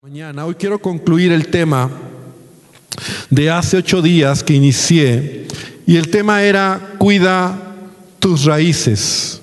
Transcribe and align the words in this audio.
Mañana, 0.00 0.46
hoy 0.46 0.54
quiero 0.54 0.78
concluir 0.78 1.32
el 1.32 1.48
tema 1.48 1.90
de 3.30 3.50
hace 3.50 3.78
ocho 3.78 4.00
días 4.00 4.44
que 4.44 4.54
inicié 4.54 5.48
y 5.88 5.96
el 5.96 6.08
tema 6.08 6.44
era 6.44 6.94
cuida 6.98 7.74
tus 8.20 8.44
raíces, 8.44 9.42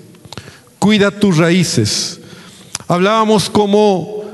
cuida 0.78 1.10
tus 1.10 1.36
raíces. 1.36 2.20
Hablábamos 2.88 3.50
como 3.50 4.24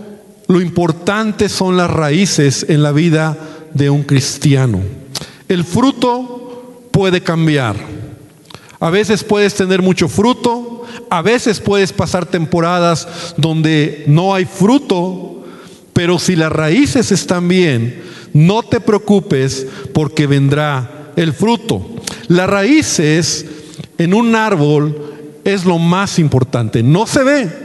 lo 0.46 0.60
importante 0.60 1.48
son 1.48 1.76
las 1.76 1.90
raíces 1.90 2.66
en 2.68 2.84
la 2.84 2.92
vida 2.92 3.36
de 3.74 3.90
un 3.90 4.04
cristiano. 4.04 4.80
El 5.48 5.64
fruto 5.64 6.86
puede 6.92 7.20
cambiar. 7.20 7.74
A 8.78 8.90
veces 8.90 9.24
puedes 9.24 9.54
tener 9.54 9.82
mucho 9.82 10.06
fruto, 10.06 10.84
a 11.10 11.20
veces 11.20 11.58
puedes 11.58 11.92
pasar 11.92 12.26
temporadas 12.26 13.34
donde 13.36 14.04
no 14.06 14.32
hay 14.32 14.44
fruto, 14.44 15.31
pero 15.92 16.18
si 16.18 16.36
las 16.36 16.52
raíces 16.52 17.12
están 17.12 17.48
bien, 17.48 18.02
no 18.32 18.62
te 18.62 18.80
preocupes 18.80 19.66
porque 19.92 20.26
vendrá 20.26 21.12
el 21.16 21.32
fruto. 21.32 21.86
Las 22.28 22.48
raíces 22.48 23.46
en 23.98 24.14
un 24.14 24.34
árbol 24.34 25.12
es 25.44 25.64
lo 25.64 25.78
más 25.78 26.18
importante. 26.18 26.82
No 26.82 27.06
se 27.06 27.22
ve. 27.24 27.62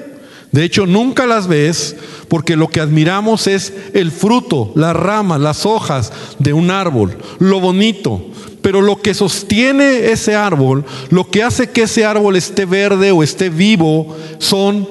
De 0.52 0.64
hecho, 0.64 0.86
nunca 0.86 1.26
las 1.26 1.48
ves 1.48 1.96
porque 2.28 2.56
lo 2.56 2.70
que 2.70 2.80
admiramos 2.80 3.48
es 3.48 3.74
el 3.94 4.12
fruto, 4.12 4.72
las 4.76 4.96
ramas, 4.96 5.40
las 5.40 5.66
hojas 5.66 6.12
de 6.40 6.54
un 6.54 6.72
árbol, 6.72 7.18
lo 7.40 7.60
bonito. 7.60 8.26
Pero 8.62 8.82
lo 8.82 9.02
que 9.02 9.14
sostiene 9.14 10.12
ese 10.12 10.36
árbol, 10.36 10.84
lo 11.10 11.30
que 11.30 11.44
hace 11.44 11.70
que 11.70 11.84
ese 11.84 12.06
árbol 12.06 12.36
esté 12.36 12.66
verde 12.66 13.12
o 13.12 13.24
esté 13.24 13.50
vivo, 13.50 14.18
son 14.40 14.88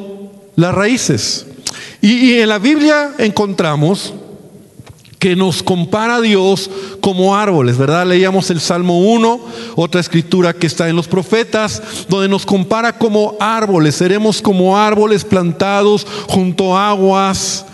las 0.56 0.74
raíces. 0.74 1.46
Y, 2.08 2.38
en 2.38 2.48
la 2.48 2.60
Biblia 2.60 3.14
encontramos 3.18 4.14
que 5.18 5.34
nos 5.34 5.60
compara 5.60 6.16
a 6.16 6.20
Dios 6.20 6.70
como 7.00 7.34
árboles, 7.34 7.76
¿verdad? 7.76 8.06
Leíamos 8.06 8.48
el 8.50 8.60
Salmo 8.60 9.00
1, 9.00 9.40
otra 9.74 10.00
escritura 10.00 10.52
que 10.52 10.68
está 10.68 10.88
en 10.88 10.94
los 10.94 11.08
profetas, 11.08 11.82
donde 12.08 12.28
nos 12.28 12.46
compara 12.46 12.96
como 12.96 13.34
árboles, 13.40 13.96
seremos 13.96 14.40
como 14.40 14.78
árboles 14.78 15.24
plantados 15.24 16.06
junto 16.28 16.76
a 16.76 16.90
aguas, 16.90 17.66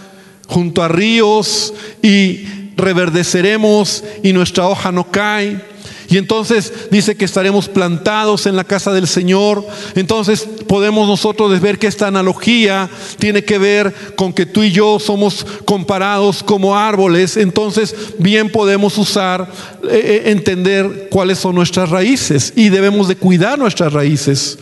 junto 0.47 0.83
a 0.83 0.89
ríos, 0.89 1.75
y 2.01 2.47
reverdeceremos 2.75 4.03
y 4.23 4.33
nuestra 4.33 4.67
hoja 4.67 4.91
no 4.93 5.11
cae. 5.11 5.72
Y 6.13 6.19
entonces 6.19 6.91
dice 6.91 7.17
que 7.17 7.25
estaremos 7.25 7.71
plantados 7.71 8.45
en 8.45 8.55
la 8.55 8.65
casa 8.65 8.93
del 8.93 9.07
Señor. 9.07 9.67
Entonces 9.95 10.47
podemos 10.69 11.09
nosotros 11.09 11.59
ver 11.59 11.79
que 11.79 11.87
esta 11.87 12.07
analogía 12.07 12.91
tiene 13.19 13.43
que 13.45 13.57
ver 13.57 13.95
con 14.15 14.35
que 14.35 14.45
tú 14.45 14.63
y 14.63 14.71
yo 14.71 14.99
somos 14.99 15.47
comparados 15.65 16.43
como 16.43 16.77
árboles. 16.77 17.39
Entonces 17.39 17.97
bien 18.19 18.51
podemos 18.51 18.99
usar, 18.99 19.51
eh, 19.85 20.23
eh, 20.27 20.31
entender 20.33 21.09
cuáles 21.11 21.39
son 21.39 21.55
nuestras 21.55 21.89
raíces 21.89 22.53
y 22.57 22.69
debemos 22.69 23.09
de 23.09 23.17
cuidar 23.17 23.59
nuestras 23.59 23.95
raíces. 23.95 24.59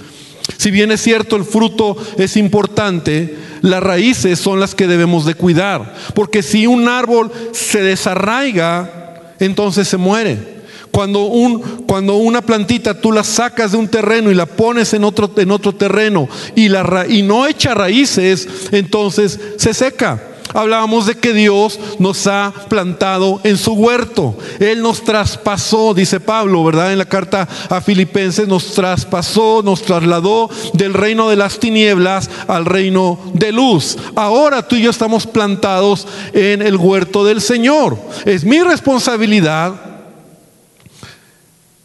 Si 0.56 0.70
bien 0.70 0.92
es 0.92 1.00
cierto 1.00 1.34
el 1.34 1.44
fruto 1.44 1.96
es 2.16 2.36
importante, 2.36 3.36
las 3.62 3.82
raíces 3.82 4.38
son 4.38 4.60
las 4.60 4.76
que 4.76 4.86
debemos 4.86 5.24
de 5.24 5.34
cuidar. 5.34 5.96
Porque 6.14 6.44
si 6.44 6.68
un 6.68 6.86
árbol 6.86 7.32
se 7.50 7.82
desarraiga, 7.82 9.34
entonces 9.40 9.88
se 9.88 9.96
muere. 9.96 10.59
Cuando, 10.90 11.24
un, 11.24 11.60
cuando 11.86 12.16
una 12.16 12.42
plantita 12.42 13.00
tú 13.00 13.12
la 13.12 13.24
sacas 13.24 13.72
de 13.72 13.78
un 13.78 13.88
terreno 13.88 14.30
y 14.30 14.34
la 14.34 14.46
pones 14.46 14.92
en 14.92 15.04
otro, 15.04 15.30
en 15.36 15.50
otro 15.50 15.74
terreno 15.74 16.28
y, 16.54 16.68
la, 16.68 17.06
y 17.08 17.22
no 17.22 17.46
echa 17.46 17.74
raíces, 17.74 18.48
entonces 18.72 19.38
se 19.56 19.72
seca. 19.72 20.26
Hablábamos 20.52 21.06
de 21.06 21.14
que 21.14 21.32
Dios 21.32 21.78
nos 21.98 22.26
ha 22.26 22.52
plantado 22.68 23.40
en 23.44 23.56
su 23.56 23.74
huerto. 23.74 24.36
Él 24.58 24.82
nos 24.82 25.02
traspasó, 25.02 25.94
dice 25.94 26.18
Pablo, 26.18 26.64
¿verdad? 26.64 26.92
En 26.92 26.98
la 26.98 27.04
carta 27.04 27.48
a 27.68 27.80
Filipenses 27.80 28.48
nos 28.48 28.74
traspasó, 28.74 29.62
nos 29.64 29.82
trasladó 29.82 30.50
del 30.72 30.94
reino 30.94 31.28
de 31.28 31.36
las 31.36 31.58
tinieblas 31.58 32.28
al 32.48 32.66
reino 32.66 33.18
de 33.32 33.52
luz. 33.52 33.96
Ahora 34.16 34.66
tú 34.66 34.76
y 34.76 34.82
yo 34.82 34.90
estamos 34.90 35.26
plantados 35.26 36.06
en 36.32 36.62
el 36.62 36.76
huerto 36.76 37.24
del 37.24 37.40
Señor. 37.40 37.96
Es 38.24 38.44
mi 38.44 38.60
responsabilidad 38.60 39.89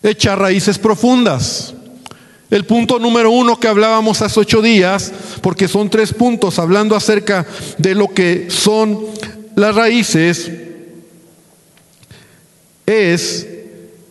echar 0.09 0.39
raíces 0.39 0.77
profundas. 0.77 1.73
El 2.51 2.65
punto 2.65 2.99
número 2.99 3.31
uno 3.31 3.59
que 3.59 3.67
hablábamos 3.67 4.21
hace 4.21 4.39
ocho 4.39 4.61
días, 4.61 5.11
porque 5.41 5.67
son 5.67 5.89
tres 5.89 6.13
puntos 6.13 6.59
hablando 6.59 6.95
acerca 6.95 7.45
de 7.77 7.95
lo 7.95 8.07
que 8.13 8.47
son 8.49 9.07
las 9.55 9.73
raíces, 9.73 10.51
es 12.85 13.47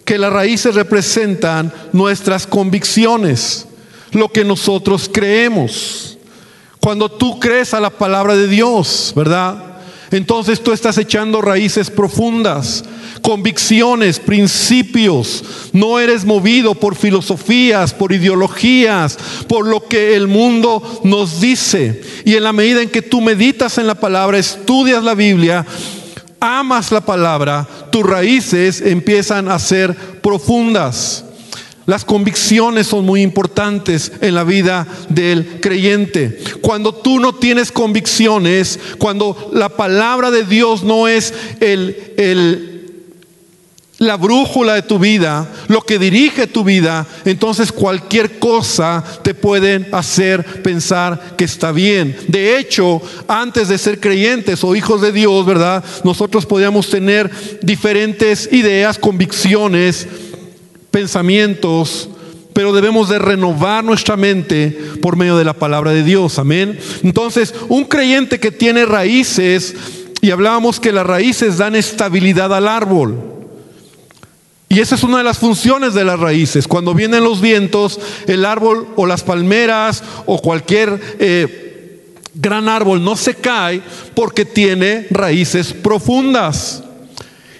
que 0.04 0.18
las 0.18 0.32
raíces 0.32 0.74
representan 0.74 1.72
nuestras 1.92 2.46
convicciones, 2.46 3.66
lo 4.12 4.28
que 4.30 4.44
nosotros 4.44 5.08
creemos. 5.12 6.18
Cuando 6.80 7.08
tú 7.10 7.38
crees 7.38 7.72
a 7.72 7.80
la 7.80 7.90
palabra 7.90 8.36
de 8.36 8.48
Dios, 8.48 9.12
¿verdad? 9.16 9.78
Entonces 10.10 10.60
tú 10.60 10.72
estás 10.72 10.98
echando 10.98 11.40
raíces 11.40 11.88
profundas, 11.88 12.84
convicciones, 13.24 14.20
principios. 14.20 15.42
No 15.72 15.98
eres 15.98 16.26
movido 16.26 16.74
por 16.74 16.94
filosofías, 16.94 17.94
por 17.94 18.12
ideologías, 18.12 19.16
por 19.48 19.66
lo 19.66 19.88
que 19.88 20.14
el 20.14 20.28
mundo 20.28 21.00
nos 21.04 21.40
dice. 21.40 22.02
Y 22.26 22.34
en 22.34 22.44
la 22.44 22.52
medida 22.52 22.82
en 22.82 22.90
que 22.90 23.00
tú 23.00 23.22
meditas 23.22 23.78
en 23.78 23.86
la 23.86 23.94
palabra, 23.94 24.36
estudias 24.36 25.02
la 25.02 25.14
Biblia, 25.14 25.64
amas 26.38 26.92
la 26.92 27.00
palabra, 27.00 27.66
tus 27.90 28.04
raíces 28.04 28.82
empiezan 28.82 29.48
a 29.48 29.58
ser 29.58 29.96
profundas. 30.20 31.24
Las 31.86 32.04
convicciones 32.04 32.88
son 32.88 33.06
muy 33.06 33.22
importantes 33.22 34.12
en 34.20 34.34
la 34.34 34.44
vida 34.44 34.86
del 35.08 35.60
creyente. 35.60 36.40
Cuando 36.60 36.94
tú 36.94 37.20
no 37.20 37.34
tienes 37.34 37.72
convicciones, 37.72 38.78
cuando 38.98 39.50
la 39.54 39.70
palabra 39.70 40.30
de 40.30 40.44
Dios 40.44 40.82
no 40.82 41.08
es 41.08 41.32
el, 41.60 42.73
la 44.06 44.16
brújula 44.16 44.74
de 44.74 44.82
tu 44.82 44.98
vida, 44.98 45.50
lo 45.68 45.80
que 45.82 45.98
dirige 45.98 46.46
tu 46.46 46.64
vida, 46.64 47.06
entonces 47.24 47.72
cualquier 47.72 48.38
cosa 48.38 49.02
te 49.22 49.34
puede 49.34 49.88
hacer 49.92 50.62
pensar 50.62 51.34
que 51.36 51.44
está 51.44 51.72
bien. 51.72 52.16
De 52.28 52.58
hecho, 52.58 53.00
antes 53.28 53.68
de 53.68 53.78
ser 53.78 54.00
creyentes 54.00 54.62
o 54.64 54.76
hijos 54.76 55.00
de 55.00 55.12
Dios, 55.12 55.44
¿verdad? 55.44 55.84
Nosotros 56.04 56.46
podíamos 56.46 56.88
tener 56.90 57.30
diferentes 57.62 58.52
ideas, 58.52 58.98
convicciones, 58.98 60.06
pensamientos, 60.90 62.08
pero 62.52 62.72
debemos 62.72 63.08
de 63.08 63.18
renovar 63.18 63.82
nuestra 63.82 64.16
mente 64.16 64.70
por 65.02 65.16
medio 65.16 65.36
de 65.36 65.44
la 65.44 65.54
palabra 65.54 65.90
de 65.90 66.04
Dios. 66.04 66.38
Amén. 66.38 66.78
Entonces, 67.02 67.52
un 67.68 67.84
creyente 67.84 68.38
que 68.38 68.52
tiene 68.52 68.86
raíces, 68.86 69.74
y 70.24 70.30
hablábamos 70.30 70.80
que 70.80 70.90
las 70.90 71.06
raíces 71.06 71.58
dan 71.58 71.74
estabilidad 71.74 72.54
al 72.54 72.66
árbol. 72.66 73.33
Y 74.68 74.80
esa 74.80 74.94
es 74.94 75.02
una 75.02 75.18
de 75.18 75.24
las 75.24 75.38
funciones 75.38 75.94
de 75.94 76.04
las 76.04 76.18
raíces. 76.18 76.66
Cuando 76.66 76.94
vienen 76.94 77.22
los 77.22 77.40
vientos, 77.40 78.00
el 78.26 78.44
árbol 78.44 78.88
o 78.96 79.06
las 79.06 79.22
palmeras 79.22 80.02
o 80.26 80.40
cualquier 80.40 81.00
eh, 81.18 81.64
gran 82.34 82.68
árbol 82.68 83.04
no 83.04 83.16
se 83.16 83.34
cae 83.34 83.80
porque 84.14 84.44
tiene 84.44 85.06
raíces 85.10 85.72
profundas. 85.72 86.82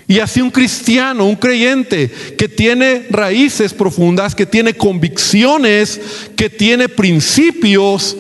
Y 0.07 0.19
así 0.19 0.41
un 0.41 0.51
cristiano, 0.51 1.25
un 1.25 1.37
creyente 1.37 2.11
que 2.37 2.49
tiene 2.49 3.07
raíces 3.11 3.73
profundas, 3.73 4.35
que 4.35 4.45
tiene 4.45 4.75
convicciones, 4.75 6.01
que 6.37 6.51
tiene 6.51 6.91
principios, 6.91 8.17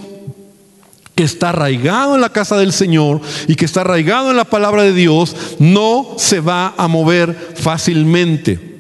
que 1.15 1.25
está 1.25 1.51
arraigado 1.51 2.15
en 2.15 2.23
la 2.23 2.33
casa 2.33 2.57
del 2.57 2.73
Señor 2.73 3.21
y 3.47 3.55
que 3.55 3.67
está 3.67 3.83
arraigado 3.83 4.31
en 4.31 4.37
la 4.37 4.45
palabra 4.45 4.83
de 4.83 4.95
Dios, 4.95 5.37
no 5.59 6.15
se 6.17 6.41
va 6.41 6.75
a 6.77 6.89
mover 6.89 7.55
fácilmente. 7.55 8.74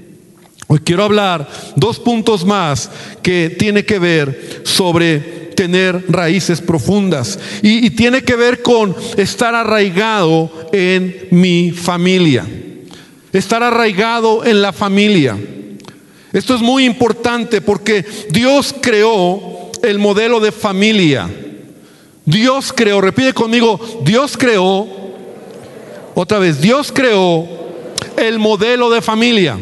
Hoy 0.66 0.81
quiero 0.81 1.05
hablar 1.05 1.49
dos 1.76 1.99
puntos 1.99 2.44
más 2.44 2.90
que 3.22 3.50
tiene 3.50 3.84
que 3.84 3.99
ver 3.99 4.62
sobre 4.64 5.19
tener 5.55 6.05
raíces 6.08 6.61
profundas 6.61 7.38
y, 7.62 7.87
y 7.87 7.90
tiene 7.90 8.22
que 8.22 8.34
ver 8.34 8.62
con 8.62 8.94
estar 9.16 9.55
arraigado 9.55 10.50
en 10.72 11.28
mi 11.31 11.70
familia 11.70 12.44
estar 13.38 13.62
arraigado 13.62 14.44
en 14.44 14.62
la 14.62 14.72
familia. 14.72 15.37
Esto 16.32 16.55
es 16.55 16.61
muy 16.61 16.84
importante 16.84 17.61
porque 17.61 18.05
Dios 18.31 18.75
creó 18.81 19.70
el 19.82 19.99
modelo 19.99 20.40
de 20.40 20.52
familia. 20.52 21.28
Dios 22.25 22.72
creó, 22.72 23.00
repite 23.00 23.32
conmigo, 23.34 23.78
Dios 24.02 24.37
creó, 24.37 24.87
otra 26.14 26.38
vez, 26.38 26.61
Dios 26.61 26.90
creó 26.93 27.46
el 28.16 28.38
modelo 28.38 28.88
de 28.90 29.02
familia. 29.02 29.58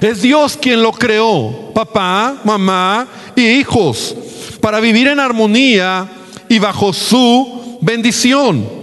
Es 0.00 0.22
Dios 0.22 0.56
quien 0.60 0.82
lo 0.82 0.92
creó, 0.92 1.72
papá, 1.74 2.40
mamá 2.44 3.06
y 3.36 3.42
hijos, 3.42 4.14
para 4.60 4.80
vivir 4.80 5.08
en 5.08 5.20
armonía 5.20 6.08
y 6.48 6.58
bajo 6.58 6.92
su 6.92 7.78
bendición. 7.80 8.78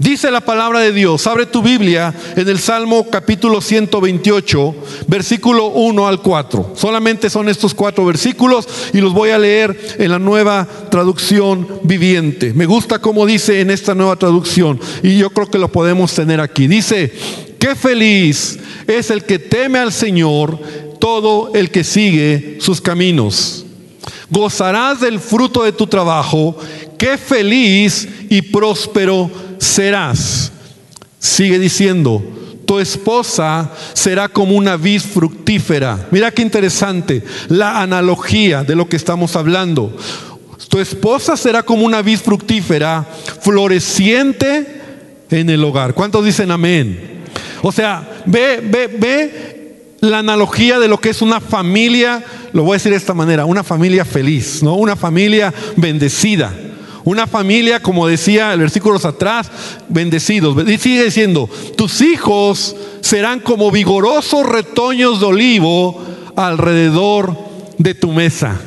Dice 0.00 0.30
la 0.30 0.40
palabra 0.40 0.80
de 0.80 0.92
Dios, 0.92 1.26
abre 1.26 1.44
tu 1.44 1.60
Biblia 1.60 2.14
en 2.34 2.48
el 2.48 2.58
Salmo 2.58 3.08
capítulo 3.10 3.60
128, 3.60 4.74
versículo 5.06 5.66
1 5.66 6.08
al 6.08 6.22
4. 6.22 6.72
Solamente 6.74 7.28
son 7.28 7.50
estos 7.50 7.74
cuatro 7.74 8.06
versículos 8.06 8.66
y 8.94 9.02
los 9.02 9.12
voy 9.12 9.28
a 9.28 9.38
leer 9.38 9.78
en 9.98 10.10
la 10.10 10.18
nueva 10.18 10.66
traducción 10.90 11.68
viviente. 11.82 12.54
Me 12.54 12.64
gusta 12.64 12.98
cómo 12.98 13.26
dice 13.26 13.60
en 13.60 13.70
esta 13.70 13.94
nueva 13.94 14.16
traducción 14.16 14.80
y 15.02 15.18
yo 15.18 15.28
creo 15.28 15.50
que 15.50 15.58
lo 15.58 15.68
podemos 15.68 16.14
tener 16.14 16.40
aquí. 16.40 16.66
Dice, 16.66 17.12
qué 17.60 17.76
feliz 17.76 18.58
es 18.88 19.10
el 19.10 19.22
que 19.22 19.38
teme 19.38 19.78
al 19.78 19.92
Señor, 19.92 20.58
todo 20.98 21.52
el 21.54 21.70
que 21.70 21.84
sigue 21.84 22.58
sus 22.60 22.80
caminos. 22.80 23.64
Gozarás 24.30 25.00
del 25.00 25.20
fruto 25.20 25.62
de 25.62 25.72
tu 25.72 25.86
trabajo, 25.86 26.56
qué 26.98 27.16
feliz 27.16 28.08
y 28.28 28.42
próspero 28.42 29.30
serás. 29.58 30.50
Sigue 31.18 31.58
diciendo, 31.58 32.22
tu 32.64 32.78
esposa 32.78 33.70
será 33.92 34.28
como 34.28 34.56
una 34.56 34.76
vid 34.76 35.00
fructífera. 35.00 36.08
Mira 36.10 36.30
qué 36.30 36.42
interesante 36.42 37.22
la 37.48 37.82
analogía 37.82 38.64
de 38.64 38.76
lo 38.76 38.88
que 38.88 38.96
estamos 38.96 39.36
hablando. 39.36 39.96
Tu 40.68 40.78
esposa 40.78 41.36
será 41.36 41.62
como 41.62 41.84
una 41.84 42.00
vid 42.00 42.18
fructífera, 42.18 43.06
floreciente 43.42 44.80
en 45.30 45.50
el 45.50 45.64
hogar. 45.64 45.94
¿Cuántos 45.94 46.24
dicen 46.24 46.52
amén? 46.52 47.19
O 47.62 47.72
sea, 47.72 48.22
ve, 48.26 48.60
ve, 48.62 48.86
ve 48.86 49.60
la 50.00 50.18
analogía 50.18 50.78
de 50.78 50.88
lo 50.88 50.98
que 50.98 51.10
es 51.10 51.22
una 51.22 51.40
familia, 51.40 52.24
lo 52.52 52.62
voy 52.62 52.72
a 52.72 52.76
decir 52.76 52.92
de 52.92 52.98
esta 52.98 53.14
manera, 53.14 53.44
una 53.44 53.62
familia 53.62 54.04
feliz, 54.04 54.62
¿no? 54.62 54.74
Una 54.74 54.96
familia 54.96 55.52
bendecida. 55.76 56.52
Una 57.04 57.26
familia, 57.26 57.80
como 57.80 58.06
decía 58.06 58.52
el 58.52 58.60
versículo 58.60 58.98
atrás, 59.02 59.50
bendecidos. 59.88 60.68
Y 60.68 60.78
sigue 60.78 61.04
diciendo, 61.04 61.48
tus 61.76 62.02
hijos 62.02 62.76
serán 63.00 63.40
como 63.40 63.70
vigorosos 63.70 64.46
retoños 64.46 65.20
de 65.20 65.26
olivo 65.26 66.02
alrededor 66.36 67.36
de 67.78 67.94
tu 67.94 68.12
mesa. 68.12 68.60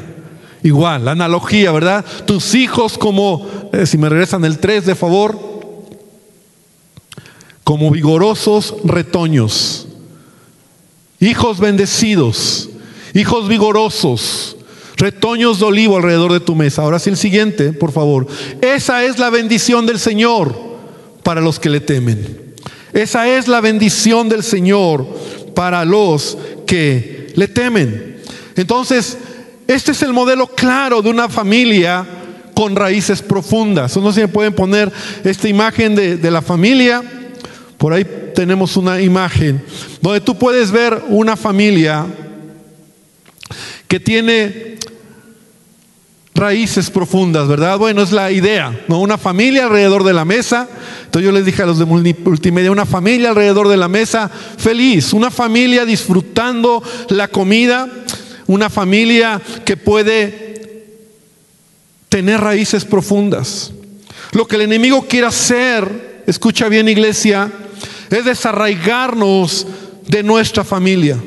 Igual, 0.63 1.06
la 1.06 1.12
analogía, 1.12 1.72
¿verdad? 1.72 2.06
Tus 2.25 2.56
hijos 2.56 2.98
como, 2.98 3.46
eh, 3.72 3.86
si 3.86 3.98
me 3.98 4.10
regresan 4.10 4.46
el 4.46 4.60
3 4.60 4.86
de 4.86 4.96
favor, 4.96 5.52
como 7.63 7.92
vigorosos 7.92 8.75
retoños. 8.83 9.88
Hijos 11.19 11.60
bendecidos, 11.60 12.69
hijos 13.13 13.48
vigorosos, 13.48 14.57
retoños 14.98 15.60
de 15.60 15.65
olivo 15.65 15.98
alrededor 15.98 16.33
de 16.33 16.42
tu 16.42 16.56
mesa. 16.56 16.81
Ahora 16.81 17.00
sí 17.00 17.10
el 17.10 17.18
siguiente, 17.18 17.71
por 17.71 17.92
favor. 17.92 18.27
Esa 18.62 19.04
es 19.06 19.19
la 19.19 19.30
bendición 19.30 19.86
del 19.86 20.00
Señor 20.00 20.54
para 21.24 21.39
los 21.39 21.60
que 21.60 21.69
le 21.69 21.80
temen. 21.80 22.56
Esa 22.92 23.27
es 23.27 23.48
la 23.48 23.62
bendición 23.62 24.30
del 24.30 24.44
Señor 24.44 25.07
para 25.56 25.86
los 25.86 26.38
que 26.68 27.31
le 27.36 27.48
temen. 27.48 28.18
Entonces, 28.56 29.18
este 29.68 29.94
es 29.94 30.01
el 30.04 30.13
modelo 30.13 30.48
claro 30.48 31.01
de 31.01 31.10
una 31.10 31.30
familia 31.30 32.06
con 32.54 32.75
raíces 32.75 33.21
profundas. 33.21 33.95
No 33.98 34.12
si 34.12 34.27
pueden 34.27 34.54
poner 34.54 34.92
esta 35.24 35.48
imagen 35.48 35.95
de, 35.95 36.18
de 36.18 36.31
la 36.31 36.42
familia. 36.42 37.01
Por 37.83 37.91
ahí 37.91 38.06
tenemos 38.33 38.77
una 38.77 39.01
imagen 39.01 39.62
donde 40.00 40.21
tú 40.21 40.38
puedes 40.38 40.71
ver 40.71 41.03
una 41.09 41.35
familia 41.35 42.06
que 43.89 44.00
tiene 44.00 44.77
raíces 46.33 46.89
profundas, 46.89 47.45
¿verdad? 47.50 47.77
Bueno, 47.77 48.01
es 48.01 48.13
la 48.13 48.31
idea, 48.31 48.85
¿no? 48.88 49.01
Una 49.01 49.18
familia 49.18 49.65
alrededor 49.65 50.06
de 50.06 50.13
la 50.13 50.24
mesa. 50.24 50.69
Entonces 51.03 51.25
yo 51.25 51.33
les 51.33 51.44
dije 51.44 51.62
a 51.62 51.65
los 51.65 51.77
de 51.77 51.83
multimedia, 51.83 52.71
una 52.71 52.85
familia 52.85 53.31
alrededor 53.31 53.68
de 53.68 53.75
la 53.75 53.89
mesa 53.89 54.29
feliz, 54.29 55.12
una 55.12 55.29
familia 55.29 55.83
disfrutando 55.83 56.81
la 57.09 57.27
comida, 57.27 57.89
una 58.47 58.69
familia 58.69 59.41
que 59.65 59.75
puede 59.75 60.86
tener 62.07 62.39
raíces 62.39 62.86
profundas. 62.86 63.74
Lo 64.31 64.47
que 64.47 64.56
el 64.56 64.62
enemigo 64.62 65.06
quiere 65.06 65.27
hacer, 65.27 66.12
escucha 66.28 66.70
bien 66.70 66.88
iglesia, 66.88 67.52
es 68.10 68.25
desarraigarnos 68.25 69.68
de 70.08 70.24
nuestra 70.24 70.64
familia. 70.64 71.18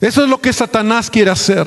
Eso 0.00 0.24
es 0.24 0.28
lo 0.28 0.40
que 0.40 0.52
Satanás 0.52 1.10
quiere 1.10 1.30
hacer. 1.30 1.66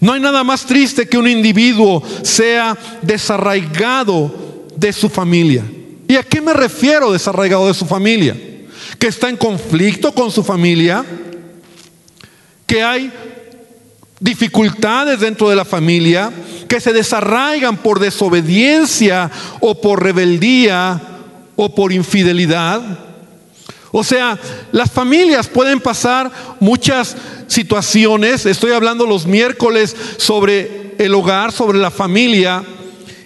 No 0.00 0.12
hay 0.12 0.20
nada 0.20 0.44
más 0.44 0.66
triste 0.66 1.08
que 1.08 1.16
un 1.16 1.26
individuo 1.26 2.02
sea 2.22 2.76
desarraigado 3.02 4.66
de 4.76 4.92
su 4.92 5.08
familia. 5.08 5.64
¿Y 6.06 6.16
a 6.16 6.22
qué 6.22 6.40
me 6.40 6.52
refiero 6.52 7.12
desarraigado 7.12 7.66
de 7.66 7.74
su 7.74 7.86
familia? 7.86 8.36
Que 8.98 9.06
está 9.06 9.28
en 9.28 9.36
conflicto 9.36 10.12
con 10.12 10.30
su 10.30 10.44
familia, 10.44 11.04
que 12.66 12.82
hay 12.82 13.10
dificultades 14.20 15.20
dentro 15.20 15.48
de 15.48 15.56
la 15.56 15.64
familia, 15.64 16.30
que 16.68 16.80
se 16.80 16.92
desarraigan 16.92 17.76
por 17.76 18.00
desobediencia 18.00 19.30
o 19.60 19.80
por 19.80 20.02
rebeldía 20.02 21.00
o 21.56 21.74
por 21.74 21.92
infidelidad. 21.92 22.82
O 23.92 24.04
sea, 24.04 24.38
las 24.72 24.90
familias 24.90 25.48
pueden 25.48 25.80
pasar 25.80 26.30
muchas 26.60 27.16
situaciones. 27.46 28.44
Estoy 28.44 28.72
hablando 28.72 29.06
los 29.06 29.26
miércoles 29.26 29.96
sobre 30.18 30.94
el 30.98 31.14
hogar, 31.14 31.52
sobre 31.52 31.78
la 31.78 31.90
familia. 31.90 32.62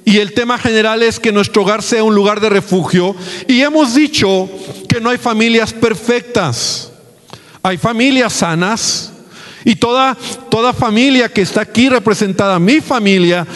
Y 0.05 0.19
el 0.19 0.33
tema 0.33 0.59
general 0.59 1.03
es 1.03 1.19
que 1.19 1.33
nuestro 1.33 1.63
hogar 1.63 1.83
sea 1.83 2.05
un 2.05 2.15
lugar 2.15 2.41
de 2.41 2.51
refugio. 2.51 3.17
Y 3.49 3.63
hemos 3.63 3.95
dicho 3.95 4.49
que 4.89 5.01
no 5.01 5.11
hay 5.11 5.19
familias 5.19 5.73
perfectas. 5.73 6.91
Hay 7.63 7.77
familias 7.77 8.33
sanas. 8.33 9.13
Y 9.65 9.77
toda, 9.77 10.17
toda 10.51 10.73
familia 10.73 11.29
que 11.29 11.43
está 11.43 11.63
aquí 11.63 11.89
representada, 11.89 12.59
mi 12.59 12.81
familia, 12.81 13.47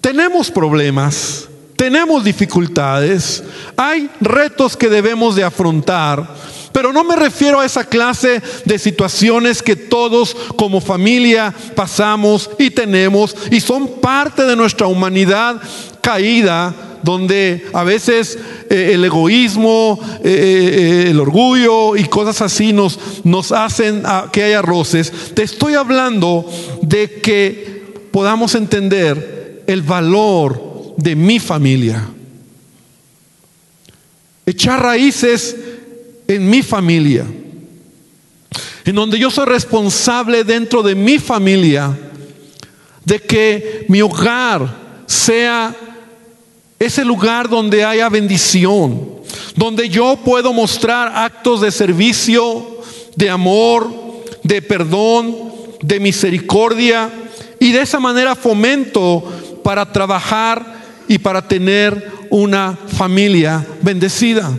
tenemos 0.00 0.50
problemas 0.50 1.48
tenemos 1.76 2.24
dificultades, 2.24 3.44
hay 3.76 4.10
retos 4.20 4.76
que 4.76 4.88
debemos 4.88 5.36
de 5.36 5.44
afrontar, 5.44 6.26
pero 6.72 6.92
no 6.92 7.04
me 7.04 7.16
refiero 7.16 7.60
a 7.60 7.66
esa 7.66 7.84
clase 7.84 8.42
de 8.64 8.78
situaciones 8.78 9.62
que 9.62 9.76
todos 9.76 10.34
como 10.56 10.80
familia 10.80 11.54
pasamos 11.74 12.50
y 12.58 12.70
tenemos 12.70 13.36
y 13.50 13.60
son 13.60 14.00
parte 14.00 14.44
de 14.44 14.56
nuestra 14.56 14.86
humanidad 14.86 15.60
caída, 16.00 16.74
donde 17.06 17.64
a 17.72 17.84
veces 17.84 18.36
eh, 18.68 18.90
el 18.94 19.04
egoísmo, 19.04 20.00
eh, 20.24 21.04
eh, 21.06 21.10
el 21.10 21.20
orgullo 21.20 21.96
y 21.96 22.04
cosas 22.06 22.42
así 22.42 22.72
nos, 22.72 22.98
nos 23.22 23.52
hacen 23.52 24.02
que 24.32 24.42
haya 24.42 24.60
roces. 24.60 25.12
Te 25.32 25.44
estoy 25.44 25.74
hablando 25.74 26.44
de 26.82 27.20
que 27.22 27.94
podamos 28.10 28.56
entender 28.56 29.62
el 29.68 29.82
valor 29.82 30.94
de 30.96 31.14
mi 31.14 31.38
familia. 31.38 32.08
Echar 34.44 34.82
raíces 34.82 35.56
en 36.26 36.50
mi 36.50 36.62
familia. 36.62 37.24
En 38.84 38.94
donde 38.96 39.18
yo 39.18 39.30
soy 39.30 39.46
responsable 39.46 40.42
dentro 40.42 40.82
de 40.82 40.96
mi 40.96 41.20
familia 41.20 41.96
de 43.04 43.20
que 43.20 43.86
mi 43.88 44.02
hogar 44.02 45.04
sea 45.06 45.85
ese 46.78 47.04
lugar 47.04 47.48
donde 47.48 47.84
haya 47.84 48.08
bendición, 48.08 49.10
donde 49.54 49.88
yo 49.88 50.18
puedo 50.24 50.52
mostrar 50.52 51.12
actos 51.14 51.60
de 51.60 51.70
servicio, 51.70 52.80
de 53.14 53.30
amor, 53.30 53.90
de 54.42 54.60
perdón, 54.62 55.36
de 55.80 56.00
misericordia, 56.00 57.10
y 57.58 57.72
de 57.72 57.80
esa 57.80 57.98
manera 57.98 58.34
fomento 58.34 59.24
para 59.62 59.90
trabajar 59.90 60.84
y 61.08 61.18
para 61.18 61.46
tener 61.46 62.12
una 62.30 62.76
familia 62.88 63.66
bendecida. 63.82 64.52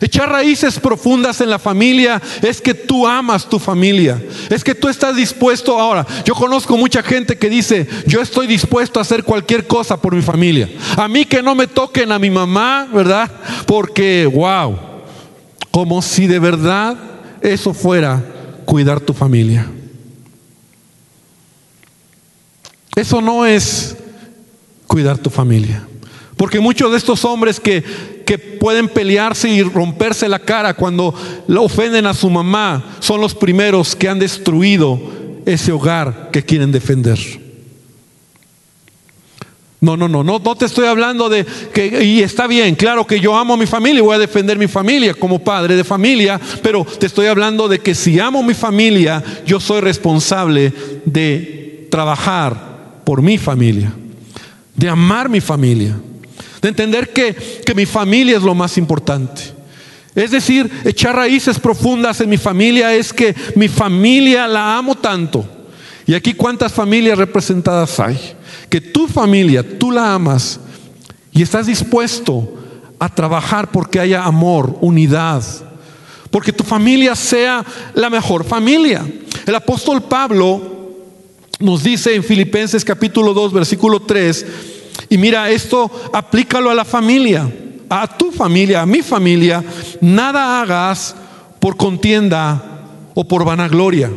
Echar 0.00 0.30
raíces 0.30 0.78
profundas 0.78 1.40
en 1.42 1.50
la 1.50 1.58
familia 1.58 2.22
es 2.40 2.60
que 2.60 2.72
tú 2.72 3.06
amas 3.06 3.46
tu 3.46 3.58
familia. 3.58 4.22
Es 4.48 4.64
que 4.64 4.74
tú 4.74 4.88
estás 4.88 5.14
dispuesto 5.14 5.78
ahora. 5.78 6.06
Yo 6.24 6.34
conozco 6.34 6.76
mucha 6.78 7.02
gente 7.02 7.36
que 7.36 7.50
dice, 7.50 7.86
yo 8.06 8.22
estoy 8.22 8.46
dispuesto 8.46 8.98
a 8.98 9.02
hacer 9.02 9.24
cualquier 9.24 9.66
cosa 9.66 10.00
por 10.00 10.14
mi 10.14 10.22
familia. 10.22 10.70
A 10.96 11.06
mí 11.06 11.26
que 11.26 11.42
no 11.42 11.54
me 11.54 11.66
toquen 11.66 12.12
a 12.12 12.18
mi 12.18 12.30
mamá, 12.30 12.88
¿verdad? 12.92 13.30
Porque, 13.66 14.26
wow, 14.26 14.78
como 15.70 16.00
si 16.00 16.26
de 16.26 16.38
verdad 16.38 16.96
eso 17.42 17.74
fuera 17.74 18.24
cuidar 18.64 19.00
tu 19.00 19.12
familia. 19.12 19.66
Eso 22.96 23.20
no 23.20 23.44
es 23.44 23.96
cuidar 24.86 25.18
tu 25.18 25.28
familia. 25.28 25.86
Porque 26.36 26.58
muchos 26.58 26.90
de 26.90 26.96
estos 26.96 27.24
hombres 27.26 27.60
que, 27.60 27.84
que 28.30 28.38
pueden 28.38 28.86
pelearse 28.86 29.48
y 29.48 29.60
romperse 29.60 30.28
la 30.28 30.38
cara 30.38 30.74
cuando 30.74 31.12
ofenden 31.48 32.06
a 32.06 32.14
su 32.14 32.30
mamá 32.30 32.94
son 33.00 33.20
los 33.20 33.34
primeros 33.34 33.96
que 33.96 34.08
han 34.08 34.20
destruido 34.20 35.00
ese 35.44 35.72
hogar 35.72 36.28
que 36.30 36.44
quieren 36.44 36.70
defender. 36.70 37.18
No, 39.80 39.96
no, 39.96 40.06
no, 40.06 40.22
no, 40.22 40.38
no 40.38 40.54
te 40.54 40.64
estoy 40.64 40.86
hablando 40.86 41.28
de 41.28 41.44
que, 41.74 42.04
y 42.04 42.20
está 42.20 42.46
bien, 42.46 42.76
claro 42.76 43.04
que 43.04 43.18
yo 43.18 43.36
amo 43.36 43.54
a 43.54 43.56
mi 43.56 43.66
familia 43.66 43.98
y 43.98 44.04
voy 44.04 44.14
a 44.14 44.20
defender 44.20 44.56
mi 44.56 44.68
familia 44.68 45.12
como 45.14 45.40
padre 45.40 45.74
de 45.74 45.82
familia, 45.82 46.40
pero 46.62 46.84
te 46.84 47.06
estoy 47.06 47.26
hablando 47.26 47.66
de 47.66 47.80
que 47.80 47.96
si 47.96 48.20
amo 48.20 48.44
mi 48.44 48.54
familia, 48.54 49.24
yo 49.44 49.58
soy 49.58 49.80
responsable 49.80 50.72
de 51.04 51.88
trabajar 51.90 53.00
por 53.02 53.22
mi 53.22 53.38
familia, 53.38 53.92
de 54.76 54.88
amar 54.88 55.28
mi 55.28 55.40
familia, 55.40 55.96
de 56.60 56.68
entender 56.68 57.12
que, 57.12 57.34
que 57.64 57.74
mi 57.74 57.86
familia 57.86 58.36
es 58.36 58.42
lo 58.42 58.54
más 58.54 58.76
importante. 58.78 59.42
Es 60.14 60.32
decir, 60.32 60.70
echar 60.84 61.16
raíces 61.16 61.58
profundas 61.58 62.20
en 62.20 62.28
mi 62.28 62.36
familia 62.36 62.94
es 62.94 63.12
que 63.12 63.34
mi 63.54 63.68
familia 63.68 64.46
la 64.48 64.76
amo 64.76 64.96
tanto. 64.96 65.44
Y 66.06 66.14
aquí 66.14 66.34
cuántas 66.34 66.72
familias 66.72 67.16
representadas 67.16 68.00
hay 68.00 68.18
que 68.70 68.80
tu 68.80 69.08
familia, 69.08 69.78
tú 69.78 69.90
la 69.90 70.14
amas 70.14 70.60
y 71.32 71.42
estás 71.42 71.66
dispuesto 71.66 72.56
a 72.98 73.12
trabajar 73.12 73.70
porque 73.70 73.98
haya 73.98 74.24
amor, 74.24 74.78
unidad, 74.80 75.42
porque 76.30 76.52
tu 76.52 76.62
familia 76.62 77.16
sea 77.16 77.64
la 77.94 78.08
mejor 78.08 78.44
familia. 78.44 79.04
El 79.44 79.54
apóstol 79.54 80.02
Pablo 80.02 80.78
nos 81.58 81.82
dice 81.82 82.14
en 82.14 82.22
Filipenses 82.22 82.84
capítulo 82.84 83.34
2, 83.34 83.52
versículo 83.52 84.00
3, 84.00 84.46
y 85.10 85.18
mira, 85.18 85.50
esto 85.50 85.90
aplícalo 86.12 86.70
a 86.70 86.74
la 86.74 86.84
familia, 86.84 87.52
a 87.88 88.16
tu 88.16 88.30
familia, 88.30 88.80
a 88.80 88.86
mi 88.86 89.02
familia, 89.02 89.62
nada 90.00 90.62
hagas 90.62 91.16
por 91.58 91.76
contienda 91.76 92.62
o 93.14 93.26
por 93.26 93.44
vanagloria. 93.44 94.10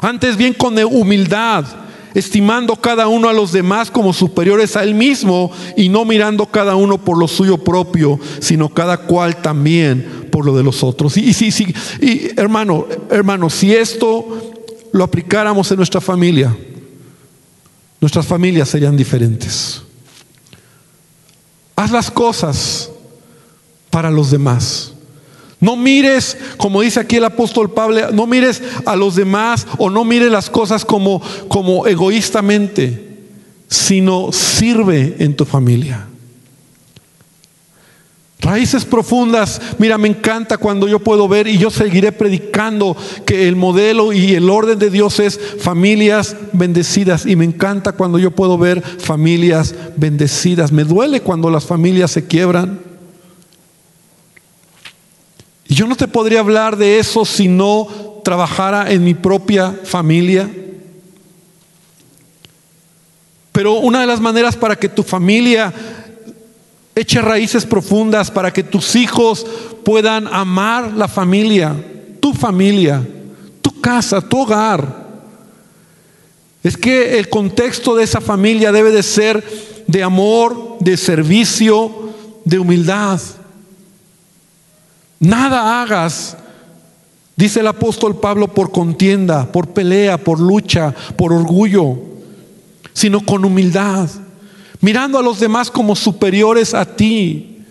Antes 0.00 0.36
bien 0.36 0.54
con 0.54 0.76
humildad 0.78 1.66
estimando 2.14 2.76
cada 2.76 3.08
uno 3.08 3.28
a 3.28 3.34
los 3.34 3.52
demás 3.52 3.90
como 3.90 4.14
superiores 4.14 4.74
a 4.74 4.82
él 4.82 4.94
mismo 4.94 5.52
y 5.76 5.90
no 5.90 6.06
mirando 6.06 6.46
cada 6.46 6.74
uno 6.74 6.96
por 6.96 7.18
lo 7.18 7.28
suyo 7.28 7.58
propio, 7.58 8.18
sino 8.40 8.70
cada 8.70 8.96
cual 8.96 9.42
también 9.42 10.28
por 10.32 10.46
lo 10.46 10.56
de 10.56 10.62
los 10.62 10.82
otros. 10.82 11.18
Y, 11.18 11.34
sí, 11.34 11.50
sí, 11.50 11.66
y 12.00 12.30
hermano, 12.40 12.86
hermano, 13.10 13.50
si 13.50 13.74
esto 13.74 14.54
lo 14.92 15.04
aplicáramos 15.04 15.70
en 15.70 15.76
nuestra 15.76 16.00
familia, 16.00 16.56
nuestras 18.00 18.24
familias 18.24 18.70
serían 18.70 18.96
diferentes. 18.96 19.82
Haz 21.76 21.90
las 21.90 22.10
cosas 22.10 22.90
para 23.90 24.10
los 24.10 24.30
demás. 24.30 24.92
No 25.60 25.76
mires, 25.76 26.36
como 26.58 26.82
dice 26.82 27.00
aquí 27.00 27.16
el 27.16 27.24
apóstol 27.24 27.70
Pablo, 27.70 28.10
no 28.12 28.26
mires 28.26 28.62
a 28.84 28.96
los 28.96 29.14
demás 29.14 29.66
o 29.78 29.88
no 29.88 30.04
mires 30.04 30.30
las 30.30 30.50
cosas 30.50 30.84
como, 30.84 31.22
como 31.48 31.86
egoístamente, 31.86 33.18
sino 33.68 34.32
sirve 34.32 35.16
en 35.18 35.34
tu 35.34 35.44
familia. 35.44 36.06
Raíces 38.46 38.84
profundas, 38.84 39.60
mira, 39.78 39.98
me 39.98 40.06
encanta 40.06 40.56
cuando 40.56 40.86
yo 40.86 41.00
puedo 41.00 41.26
ver 41.26 41.48
y 41.48 41.58
yo 41.58 41.68
seguiré 41.68 42.12
predicando 42.12 42.96
que 43.26 43.48
el 43.48 43.56
modelo 43.56 44.12
y 44.12 44.36
el 44.36 44.48
orden 44.48 44.78
de 44.78 44.88
Dios 44.88 45.18
es 45.18 45.40
familias 45.58 46.36
bendecidas 46.52 47.26
y 47.26 47.34
me 47.34 47.44
encanta 47.44 47.90
cuando 47.90 48.20
yo 48.20 48.30
puedo 48.30 48.56
ver 48.56 48.82
familias 48.82 49.74
bendecidas. 49.96 50.70
Me 50.70 50.84
duele 50.84 51.22
cuando 51.22 51.50
las 51.50 51.64
familias 51.64 52.12
se 52.12 52.28
quiebran. 52.28 52.78
Y 55.66 55.74
yo 55.74 55.88
no 55.88 55.96
te 55.96 56.06
podría 56.06 56.38
hablar 56.38 56.76
de 56.76 57.00
eso 57.00 57.24
si 57.24 57.48
no 57.48 57.88
trabajara 58.22 58.92
en 58.92 59.02
mi 59.02 59.14
propia 59.14 59.74
familia. 59.82 60.48
Pero 63.50 63.72
una 63.80 64.02
de 64.02 64.06
las 64.06 64.20
maneras 64.20 64.54
para 64.54 64.76
que 64.76 64.88
tu 64.88 65.02
familia 65.02 65.74
eche 66.96 67.20
raíces 67.20 67.64
profundas, 67.64 68.30
para 68.30 68.52
que 68.52 68.64
tus 68.64 68.96
hijos 68.96 69.46
puedan 69.84 70.26
amar 70.26 70.94
la 70.94 71.06
familia, 71.06 71.76
tu 72.20 72.32
familia, 72.32 73.06
tu 73.60 73.80
casa, 73.80 74.20
tu 74.20 74.40
hogar, 74.40 75.06
es 76.66 76.76
que 76.76 77.16
el 77.18 77.28
contexto 77.28 77.94
de 77.94 78.02
esa 78.02 78.20
familia 78.20 78.72
debe 78.72 78.90
de 78.90 79.04
ser 79.04 79.44
de 79.86 80.02
amor, 80.02 80.78
de 80.80 80.96
servicio, 80.96 82.12
de 82.44 82.58
humildad. 82.58 83.20
Nada 85.20 85.80
hagas, 85.80 86.36
dice 87.36 87.60
el 87.60 87.68
apóstol 87.68 88.18
Pablo, 88.18 88.48
por 88.48 88.72
contienda, 88.72 89.46
por 89.52 89.68
pelea, 89.68 90.18
por 90.18 90.40
lucha, 90.40 90.92
por 91.16 91.32
orgullo, 91.32 91.98
sino 92.92 93.24
con 93.24 93.44
humildad, 93.44 94.08
mirando 94.80 95.18
a 95.18 95.22
los 95.22 95.40
demás 95.40 95.70
como 95.70 95.96
superiores 95.96 96.74
a 96.74 96.84
ti. 96.84 97.62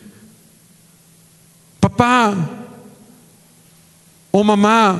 Papá 1.79 2.35
o 4.31 4.43
mamá, 4.43 4.99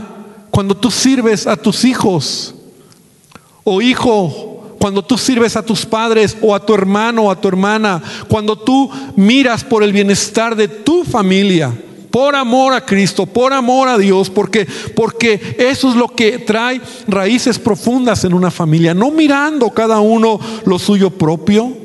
cuando 0.50 0.76
tú 0.78 0.90
sirves 0.90 1.46
a 1.46 1.58
tus 1.58 1.84
hijos, 1.84 2.56
o 3.66 3.82
hijo, 3.82 4.78
cuando 4.80 5.04
tú 5.04 5.18
sirves 5.18 5.58
a 5.58 5.66
tus 5.66 5.86
padres 5.86 6.38
o 6.42 6.56
a 6.56 6.66
tu 6.66 6.74
hermano 6.74 7.24
o 7.24 7.32
a 7.32 7.42
tu 7.42 7.50
hermana, 7.50 8.02
cuando 8.30 8.58
tú 8.58 8.90
miras 9.18 9.64
por 9.64 9.84
el 9.84 9.92
bienestar 9.92 10.56
de 10.56 10.70
tu 10.70 11.04
familia, 11.04 11.74
por 12.12 12.34
amor 12.34 12.72
a 12.72 12.86
Cristo, 12.86 13.26
por 13.26 13.52
amor 13.52 13.90
a 13.90 13.98
Dios, 13.98 14.30
porque, 14.30 14.66
porque 14.96 15.58
eso 15.60 15.90
es 15.90 15.98
lo 15.98 16.08
que 16.08 16.40
trae 16.40 16.80
raíces 17.08 17.60
profundas 17.60 18.24
en 18.24 18.34
una 18.34 18.52
familia, 18.52 18.94
no 18.94 19.12
mirando 19.12 19.70
cada 19.72 20.00
uno 20.00 20.40
lo 20.66 20.80
suyo 20.80 21.10
propio. 21.10 21.85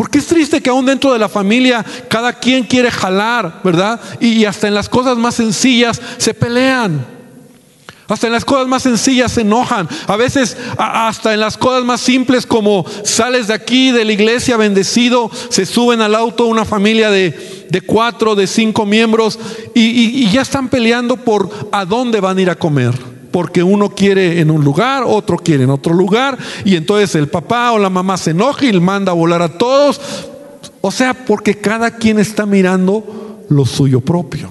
Porque 0.00 0.16
es 0.16 0.26
triste 0.28 0.62
que 0.62 0.70
aún 0.70 0.86
dentro 0.86 1.12
de 1.12 1.18
la 1.18 1.28
familia 1.28 1.84
cada 2.08 2.32
quien 2.32 2.64
quiere 2.64 2.90
jalar, 2.90 3.60
¿verdad? 3.62 4.00
Y, 4.18 4.46
hasta 4.46 4.66
en 4.66 4.72
las 4.72 4.88
cosas 4.88 5.18
más 5.18 5.34
sencillas 5.34 6.00
se 6.16 6.32
pelean. 6.32 7.04
Hasta 8.08 8.26
en 8.26 8.32
las 8.32 8.46
cosas 8.46 8.66
más 8.66 8.82
sencillas 8.82 9.32
se 9.32 9.42
enojan. 9.42 9.86
A 10.06 10.16
veces 10.16 10.56
hasta 10.78 11.34
en 11.34 11.40
las 11.40 11.58
cosas 11.58 11.84
más 11.84 12.00
simples 12.00 12.46
como 12.46 12.86
sales 13.04 13.48
de 13.48 13.52
aquí 13.52 13.90
de 13.90 14.06
la 14.06 14.12
iglesia 14.12 14.56
bendecido, 14.56 15.30
se 15.50 15.66
suben 15.66 16.00
al 16.00 16.14
auto 16.14 16.46
una 16.46 16.64
familia 16.64 17.10
de, 17.10 17.66
de 17.68 17.80
cuatro, 17.82 18.34
de 18.34 18.46
cinco 18.46 18.86
miembros 18.86 19.38
y, 19.74 19.82
y 19.82 20.30
ya 20.30 20.40
están 20.40 20.70
peleando 20.70 21.18
por 21.18 21.50
a 21.72 21.84
dónde 21.84 22.20
van 22.20 22.38
a 22.38 22.40
ir 22.40 22.48
a 22.48 22.54
comer 22.54 23.19
porque 23.30 23.62
uno 23.62 23.90
quiere 23.90 24.40
en 24.40 24.50
un 24.50 24.64
lugar, 24.64 25.04
otro 25.06 25.36
quiere 25.36 25.64
en 25.64 25.70
otro 25.70 25.94
lugar, 25.94 26.38
y 26.64 26.76
entonces 26.76 27.14
el 27.14 27.28
papá 27.28 27.72
o 27.72 27.78
la 27.78 27.90
mamá 27.90 28.16
se 28.16 28.30
enoja 28.30 28.66
y 28.66 28.72
manda 28.80 29.12
a 29.12 29.14
volar 29.14 29.42
a 29.42 29.56
todos. 29.58 30.00
O 30.80 30.90
sea, 30.90 31.14
porque 31.14 31.56
cada 31.56 31.96
quien 31.96 32.18
está 32.18 32.46
mirando 32.46 33.44
lo 33.48 33.66
suyo 33.66 34.00
propio. 34.00 34.48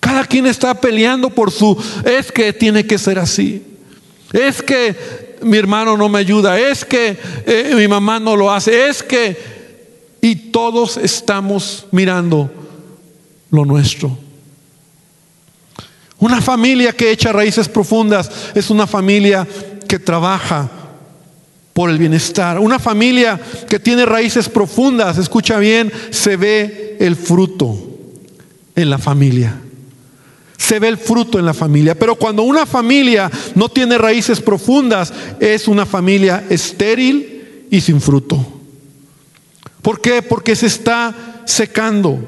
Cada 0.00 0.24
quien 0.24 0.46
está 0.46 0.74
peleando 0.74 1.30
por 1.30 1.50
su, 1.50 1.76
es 2.04 2.30
que 2.30 2.52
tiene 2.52 2.86
que 2.86 2.98
ser 2.98 3.18
así. 3.18 3.64
Es 4.32 4.62
que 4.62 5.36
mi 5.42 5.56
hermano 5.56 5.96
no 5.96 6.08
me 6.08 6.18
ayuda, 6.18 6.58
es 6.58 6.84
que 6.84 7.16
eh, 7.46 7.72
mi 7.74 7.88
mamá 7.88 8.20
no 8.20 8.36
lo 8.36 8.52
hace, 8.52 8.88
es 8.88 9.02
que... 9.02 9.54
Y 10.20 10.36
todos 10.36 10.96
estamos 10.96 11.86
mirando 11.90 12.50
lo 13.50 13.66
nuestro. 13.66 14.23
Una 16.24 16.40
familia 16.40 16.94
que 16.94 17.10
echa 17.10 17.32
raíces 17.32 17.68
profundas 17.68 18.30
es 18.54 18.70
una 18.70 18.86
familia 18.86 19.46
que 19.86 19.98
trabaja 19.98 20.70
por 21.74 21.90
el 21.90 21.98
bienestar. 21.98 22.58
Una 22.58 22.78
familia 22.78 23.38
que 23.68 23.78
tiene 23.78 24.06
raíces 24.06 24.48
profundas, 24.48 25.18
escucha 25.18 25.58
bien, 25.58 25.92
se 26.08 26.38
ve 26.38 26.96
el 26.98 27.14
fruto 27.14 27.76
en 28.74 28.88
la 28.88 28.96
familia 28.96 29.60
se 30.56 30.78
ve 30.78 30.88
el 30.88 30.96
fruto 30.96 31.38
en 31.38 31.44
la 31.44 31.52
familia. 31.52 31.94
Pero 31.94 32.14
cuando 32.14 32.42
una 32.42 32.64
familia 32.64 33.30
no 33.54 33.68
tiene 33.68 33.98
raíces 33.98 34.40
profundas, 34.40 35.12
es 35.38 35.68
una 35.68 35.84
familia 35.84 36.46
estéril 36.48 37.66
y 37.70 37.82
sin 37.82 38.00
fruto. 38.00 38.42
¿Por 39.82 40.00
qué? 40.00 40.22
Porque 40.22 40.56
se 40.56 40.68
está 40.68 41.42
secando. 41.44 42.18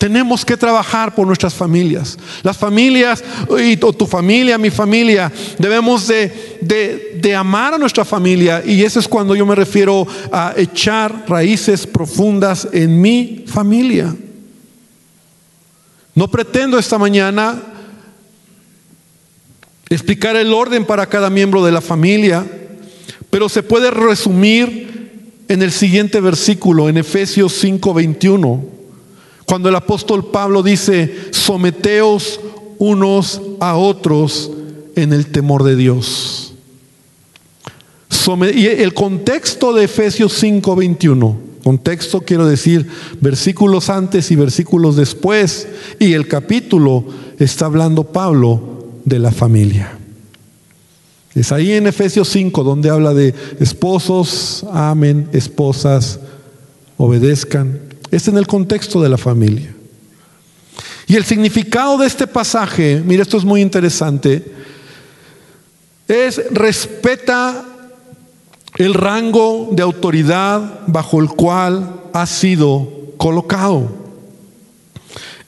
Tenemos 0.00 0.46
que 0.46 0.56
trabajar 0.56 1.14
por 1.14 1.26
nuestras 1.26 1.52
familias. 1.52 2.16
Las 2.42 2.56
familias, 2.56 3.22
y 3.62 3.76
tu 3.76 4.06
familia, 4.06 4.56
mi 4.56 4.70
familia, 4.70 5.30
debemos 5.58 6.08
de, 6.08 6.58
de, 6.62 7.18
de, 7.20 7.34
amar 7.34 7.74
a 7.74 7.78
nuestra 7.78 8.06
familia. 8.06 8.62
Y 8.64 8.82
eso 8.82 8.98
es 8.98 9.06
cuando 9.06 9.34
yo 9.34 9.44
me 9.44 9.54
refiero 9.54 10.06
a 10.32 10.54
echar 10.56 11.26
raíces 11.28 11.86
profundas 11.86 12.66
en 12.72 12.98
mi 12.98 13.44
familia. 13.46 14.16
No 16.14 16.30
pretendo 16.30 16.78
esta 16.78 16.96
mañana 16.96 17.62
explicar 19.90 20.34
el 20.34 20.54
orden 20.54 20.86
para 20.86 21.04
cada 21.10 21.28
miembro 21.28 21.62
de 21.62 21.72
la 21.72 21.82
familia, 21.82 22.46
pero 23.28 23.50
se 23.50 23.62
puede 23.62 23.90
resumir 23.90 25.44
en 25.48 25.60
el 25.60 25.72
siguiente 25.72 26.22
versículo, 26.22 26.88
en 26.88 26.96
Efesios 26.96 27.52
5:21, 27.62 28.79
cuando 29.50 29.68
el 29.68 29.74
apóstol 29.74 30.26
Pablo 30.26 30.62
dice, 30.62 31.12
someteos 31.32 32.38
unos 32.78 33.42
a 33.58 33.74
otros 33.74 34.48
en 34.94 35.12
el 35.12 35.26
temor 35.26 35.64
de 35.64 35.74
Dios. 35.74 36.54
Y 38.54 38.66
el 38.66 38.94
contexto 38.94 39.72
de 39.72 39.86
Efesios 39.86 40.34
5, 40.34 40.76
21, 40.76 41.36
contexto 41.64 42.20
quiero 42.20 42.46
decir 42.46 42.86
versículos 43.20 43.90
antes 43.90 44.30
y 44.30 44.36
versículos 44.36 44.94
después, 44.94 45.66
y 45.98 46.12
el 46.12 46.28
capítulo 46.28 47.06
está 47.40 47.66
hablando 47.66 48.04
Pablo 48.04 48.86
de 49.04 49.18
la 49.18 49.32
familia. 49.32 49.98
Es 51.34 51.50
ahí 51.50 51.72
en 51.72 51.88
Efesios 51.88 52.28
5 52.28 52.62
donde 52.62 52.88
habla 52.88 53.14
de 53.14 53.34
esposos, 53.58 54.64
amen, 54.70 55.28
esposas, 55.32 56.20
obedezcan. 56.96 57.89
Es 58.10 58.28
en 58.28 58.36
el 58.36 58.46
contexto 58.46 59.02
de 59.02 59.08
la 59.08 59.18
familia. 59.18 59.74
Y 61.06 61.16
el 61.16 61.24
significado 61.24 61.98
de 61.98 62.06
este 62.06 62.26
pasaje, 62.26 63.02
mira, 63.04 63.22
esto 63.22 63.36
es 63.36 63.44
muy 63.44 63.60
interesante, 63.60 64.44
es 66.06 66.40
respeta 66.50 67.64
el 68.76 68.94
rango 68.94 69.68
de 69.72 69.82
autoridad 69.82 70.80
bajo 70.86 71.20
el 71.20 71.28
cual 71.28 72.02
ha 72.12 72.26
sido 72.26 72.88
colocado 73.16 74.00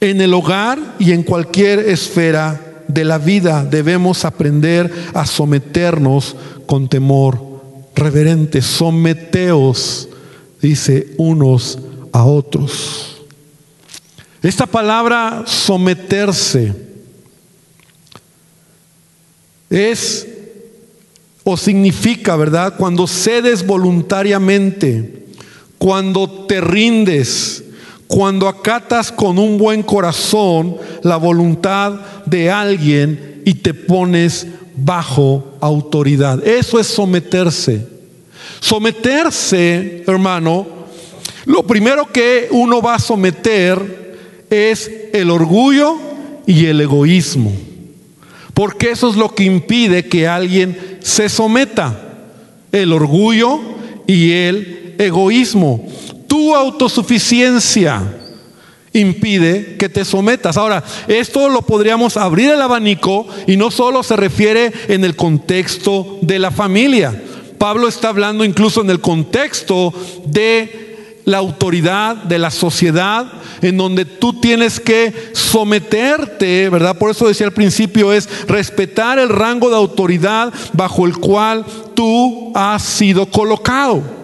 en 0.03 0.21
el 0.21 0.35
hogar 0.35 0.81
y 0.99 1.13
en 1.13 1.23
cualquier 1.23 1.79
esfera 1.79 2.83
de 2.89 3.05
la 3.05 3.19
vida 3.19 3.65
debemos 3.65 4.25
aprender 4.25 4.93
a 5.15 5.25
someternos 5.27 6.35
con 6.67 6.89
temor 6.89 7.41
reverente. 7.95 8.63
Someteos, 8.63 10.09
dice, 10.61 11.15
unos 11.19 11.79
a 12.13 12.25
otros. 12.25 13.23
Esta 14.43 14.67
palabra 14.67 15.45
someterse 15.47 16.75
es 19.71 20.29
o 21.45 21.57
significa, 21.57 22.37
¿verdad? 22.37 22.75
Cuando 22.77 23.07
cedes 23.07 23.67
voluntariamente, 23.67 25.27
cuando 25.79 26.47
te 26.47 26.61
rindes, 26.61 27.65
cuando 28.07 28.47
acatas 28.47 29.11
con 29.11 29.39
un 29.39 29.59
buen 29.59 29.83
corazón 29.83 30.77
la 31.03 31.17
voluntad 31.17 32.01
de 32.27 32.51
alguien 32.51 33.43
y 33.45 33.55
te 33.55 33.75
pones 33.75 34.47
bajo 34.77 35.57
autoridad. 35.61 36.47
Eso 36.47 36.79
es 36.79 36.87
someterse. 36.87 37.87
Someterse, 38.61 40.05
hermano, 40.07 40.82
lo 41.45 41.67
primero 41.67 42.07
que 42.07 42.49
uno 42.51 42.81
va 42.81 42.97
a 42.97 43.01
someter 43.01 44.47
es 44.51 44.91
el 45.13 45.31
orgullo 45.31 45.97
y 46.47 46.67
el 46.67 46.81
egoísmo. 46.81 47.53
Porque 48.55 48.91
eso 48.91 49.09
es 49.09 49.17
lo 49.17 49.35
que 49.35 49.45
impide 49.45 50.09
que 50.09 50.29
alguien 50.29 50.99
se 51.01 51.29
someta. 51.29 51.99
El 52.71 52.93
orgullo 52.93 53.61
y 54.07 54.33
el 54.33 54.95
egoísmo 54.99 55.87
tu 56.33 56.55
autosuficiencia 56.55 58.03
impide 58.95 59.77
que 59.77 59.91
te 59.91 60.03
sometas. 60.03 60.57
Ahora, 60.57 60.83
esto 61.07 61.51
lo 61.51 61.61
podríamos 61.61 62.17
abrir 62.17 62.53
el 62.53 62.63
abanico 62.63 63.27
y 63.47 63.59
no 63.59 63.71
solo 63.71 64.03
se 64.03 64.17
refiere 64.17 64.73
en 64.89 65.05
el 65.05 65.15
contexto 65.15 66.21
de 66.23 66.39
la 66.39 66.51
familia. 66.51 67.23
Pablo 67.59 67.87
está 67.87 68.09
hablando 68.09 68.47
incluso 68.47 68.81
en 68.81 68.89
el 68.89 69.03
contexto 69.03 69.93
de 70.25 70.92
la 71.25 71.39
autoridad 71.39 72.17
de 72.17 72.39
la 72.39 72.51
sociedad, 72.51 73.27
en 73.61 73.77
donde 73.77 74.05
tú 74.05 74.41
tienes 74.41 74.81
que 74.81 75.31
someterte, 75.33 76.69
¿verdad? 76.69 76.97
Por 76.97 77.11
eso 77.11 77.29
decía 77.29 77.47
al 77.47 77.53
principio 77.53 78.13
es 78.13 78.47
respetar 78.47 79.19
el 79.19 79.29
rango 79.29 79.71
de 79.71 79.77
autoridad 79.77 80.53
bajo 80.73 81.07
el 81.07 81.17
cual 81.17 81.65
tú 81.95 82.53
has 82.55 82.83
sido 82.83 83.27
colocado 83.27 84.22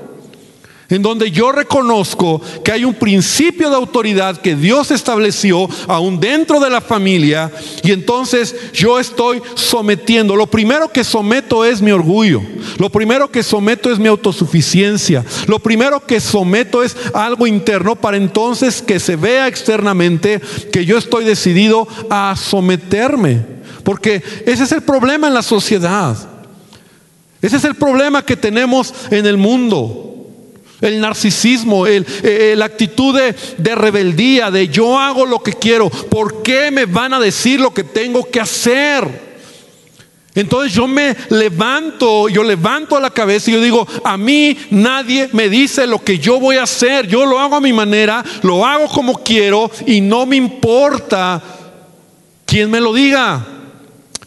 en 0.91 1.03
donde 1.03 1.31
yo 1.31 1.53
reconozco 1.53 2.41
que 2.65 2.73
hay 2.73 2.85
un 2.85 2.95
principio 2.95 3.69
de 3.69 3.77
autoridad 3.77 4.41
que 4.41 4.57
Dios 4.57 4.91
estableció 4.91 5.69
aún 5.87 6.19
dentro 6.19 6.61
de 6.61 6.71
la 6.71 6.81
familia 6.81 7.53
y 7.83 7.93
entonces 7.93 8.57
yo 8.73 8.99
estoy 8.99 9.43
sometiendo. 9.55 10.35
Lo 10.35 10.47
primero 10.47 10.89
que 10.89 11.05
someto 11.05 11.65
es 11.65 11.83
mi 11.83 11.91
orgullo, 11.91 12.41
lo 12.79 12.89
primero 12.89 13.31
que 13.31 13.43
someto 13.43 13.93
es 13.93 13.99
mi 13.99 14.09
autosuficiencia, 14.09 15.25
lo 15.47 15.59
primero 15.59 16.05
que 16.07 16.21
someto 16.21 16.83
es 16.83 16.97
algo 17.13 17.47
interno 17.47 17.95
para 17.95 18.17
entonces 18.17 18.81
que 18.81 18.99
se 18.99 19.17
vea 19.17 19.47
externamente 19.47 20.41
que 20.73 20.87
yo 20.87 20.97
estoy 20.97 21.25
decidido 21.25 21.87
a 22.09 22.35
someterme, 22.35 23.43
porque 23.85 24.23
ese 24.47 24.65
es 24.65 24.73
el 24.73 24.83
problema 24.83 25.29
en 25.29 25.35
la 25.35 25.43
sociedad. 25.43 26.17
Ese 27.41 27.57
es 27.57 27.65
el 27.65 27.77
problema 27.77 28.25
que 28.25 28.37
tenemos 28.37 28.93
en 29.11 29.25
el 29.25 29.37
mundo. 29.37 30.08
El 30.81 31.01
narcisismo, 31.01 31.87
eh, 31.87 32.55
la 32.57 32.67
actitud 32.67 33.19
de, 33.19 33.75
rebeldía, 33.75 34.51
de 34.51 34.69
yo 34.69 34.99
hago 34.99 35.27
lo 35.27 35.43
que 35.43 35.53
quiero, 35.53 35.91
¿por 35.91 36.43
qué 36.43 36.71
me 36.71 36.87
van 36.87 37.15
a 37.15 37.21
decir 37.21 37.61
lo 37.61 37.75
que 37.75 37.85
tengo 37.85 38.31
que 38.31 38.41
hacer? 38.41 39.29
Entonces 40.35 40.73
yo 40.73 40.87
me 40.87 41.17
levanto, 41.31 42.29
yo 42.29 42.45
levanto 42.45 43.01
la 43.01 43.11
cabeza 43.11 43.51
y 43.51 43.55
yo 43.55 43.61
digo, 43.61 43.89
a 44.05 44.17
mí 44.17 44.57
nadie 44.71 45.29
me 45.33 45.49
dice 45.49 45.85
lo 45.85 45.99
que 45.99 46.21
yo 46.21 46.39
voy 46.39 46.59
a 46.59 46.63
hacer, 46.63 47.09
yo 47.09 47.27
lo 47.27 47.41
hago 47.41 47.57
a 47.57 47.61
mi 47.61 47.73
manera, 47.73 48.25
lo 48.43 48.65
hago 48.65 48.87
como 48.87 49.25
quiero 49.25 49.69
y 49.85 50.01
no 50.01 50.27
me 50.27 50.37
importa 50.37 51.43
quién 52.47 52.71
me 52.71 52.81
lo 52.81 52.93
diga, 52.93 53.45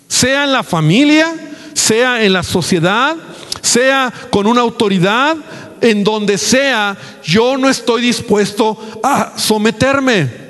sea 0.10 0.44
en 0.44 0.52
la 0.52 0.64
familia, 0.64 1.34
sea 1.74 2.22
en 2.22 2.34
la 2.34 2.44
sociedad, 2.44 3.16
sea 3.62 4.12
con 4.30 4.48
una 4.48 4.60
autoridad, 4.60 5.38
en 5.82 6.04
donde 6.04 6.38
sea, 6.38 6.98
yo 7.24 7.58
no 7.58 7.70
estoy 7.70 8.04
dispuesto 8.04 8.78
a 9.04 9.34
someterme. 9.38 10.42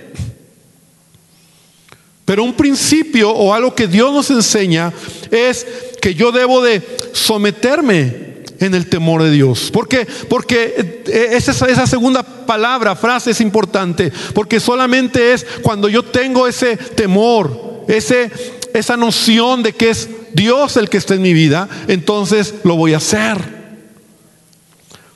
Pero 2.26 2.44
un 2.44 2.54
principio 2.54 3.32
o 3.32 3.54
algo 3.54 3.74
que 3.74 3.88
Dios 3.88 4.13
nos 4.13 4.30
enseña 4.30 4.94
es 5.32 5.65
que 6.02 6.13
yo 6.13 6.32
debo 6.32 6.62
de 6.62 6.82
someterme 7.13 8.32
en 8.60 8.76
el 8.76 8.88
temor 8.88 9.24
de 9.24 9.32
Dios. 9.32 9.72
¿Por 9.72 9.88
qué? 9.88 10.08
Porque 10.30 11.04
eh, 11.08 11.30
esa, 11.32 11.52
esa 11.67 11.88
segunda 11.88 12.24
palabra, 12.24 12.96
frase 12.96 13.32
es 13.32 13.41
importante, 13.41 14.12
porque 14.34 14.60
solamente 14.60 15.34
es 15.34 15.46
cuando 15.62 15.89
yo 15.89 16.04
tengo 16.04 16.48
ese 16.48 16.78
temor, 16.78 17.84
ese, 17.88 18.32
esa 18.74 18.96
noción 18.98 19.63
de 19.63 19.74
que 19.74 19.89
es 19.89 20.10
Dios 20.34 20.78
el 20.78 20.89
que 20.89 20.98
está 20.98 21.15
en 21.15 21.24
mi 21.24 21.34
vida, 21.34 21.67
entonces 21.88 22.54
lo 22.63 22.76
voy 22.76 22.94
a 22.94 22.98
hacer. 22.98 23.61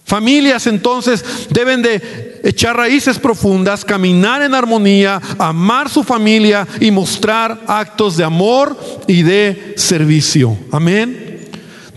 Familias 0.05 0.67
entonces 0.67 1.25
deben 1.49 1.81
de 1.81 2.39
echar 2.43 2.77
raíces 2.77 3.17
profundas, 3.17 3.83
caminar 3.83 4.43
en 4.43 4.53
armonía, 4.53 5.19
amar 5.39 5.89
su 5.89 6.03
familia 6.03 6.67
y 6.79 6.91
mostrar 6.91 7.63
actos 7.65 8.15
de 8.15 8.23
amor 8.23 8.77
y 9.07 9.23
de 9.23 9.73
servicio. 9.77 10.55
Amén. 10.71 11.25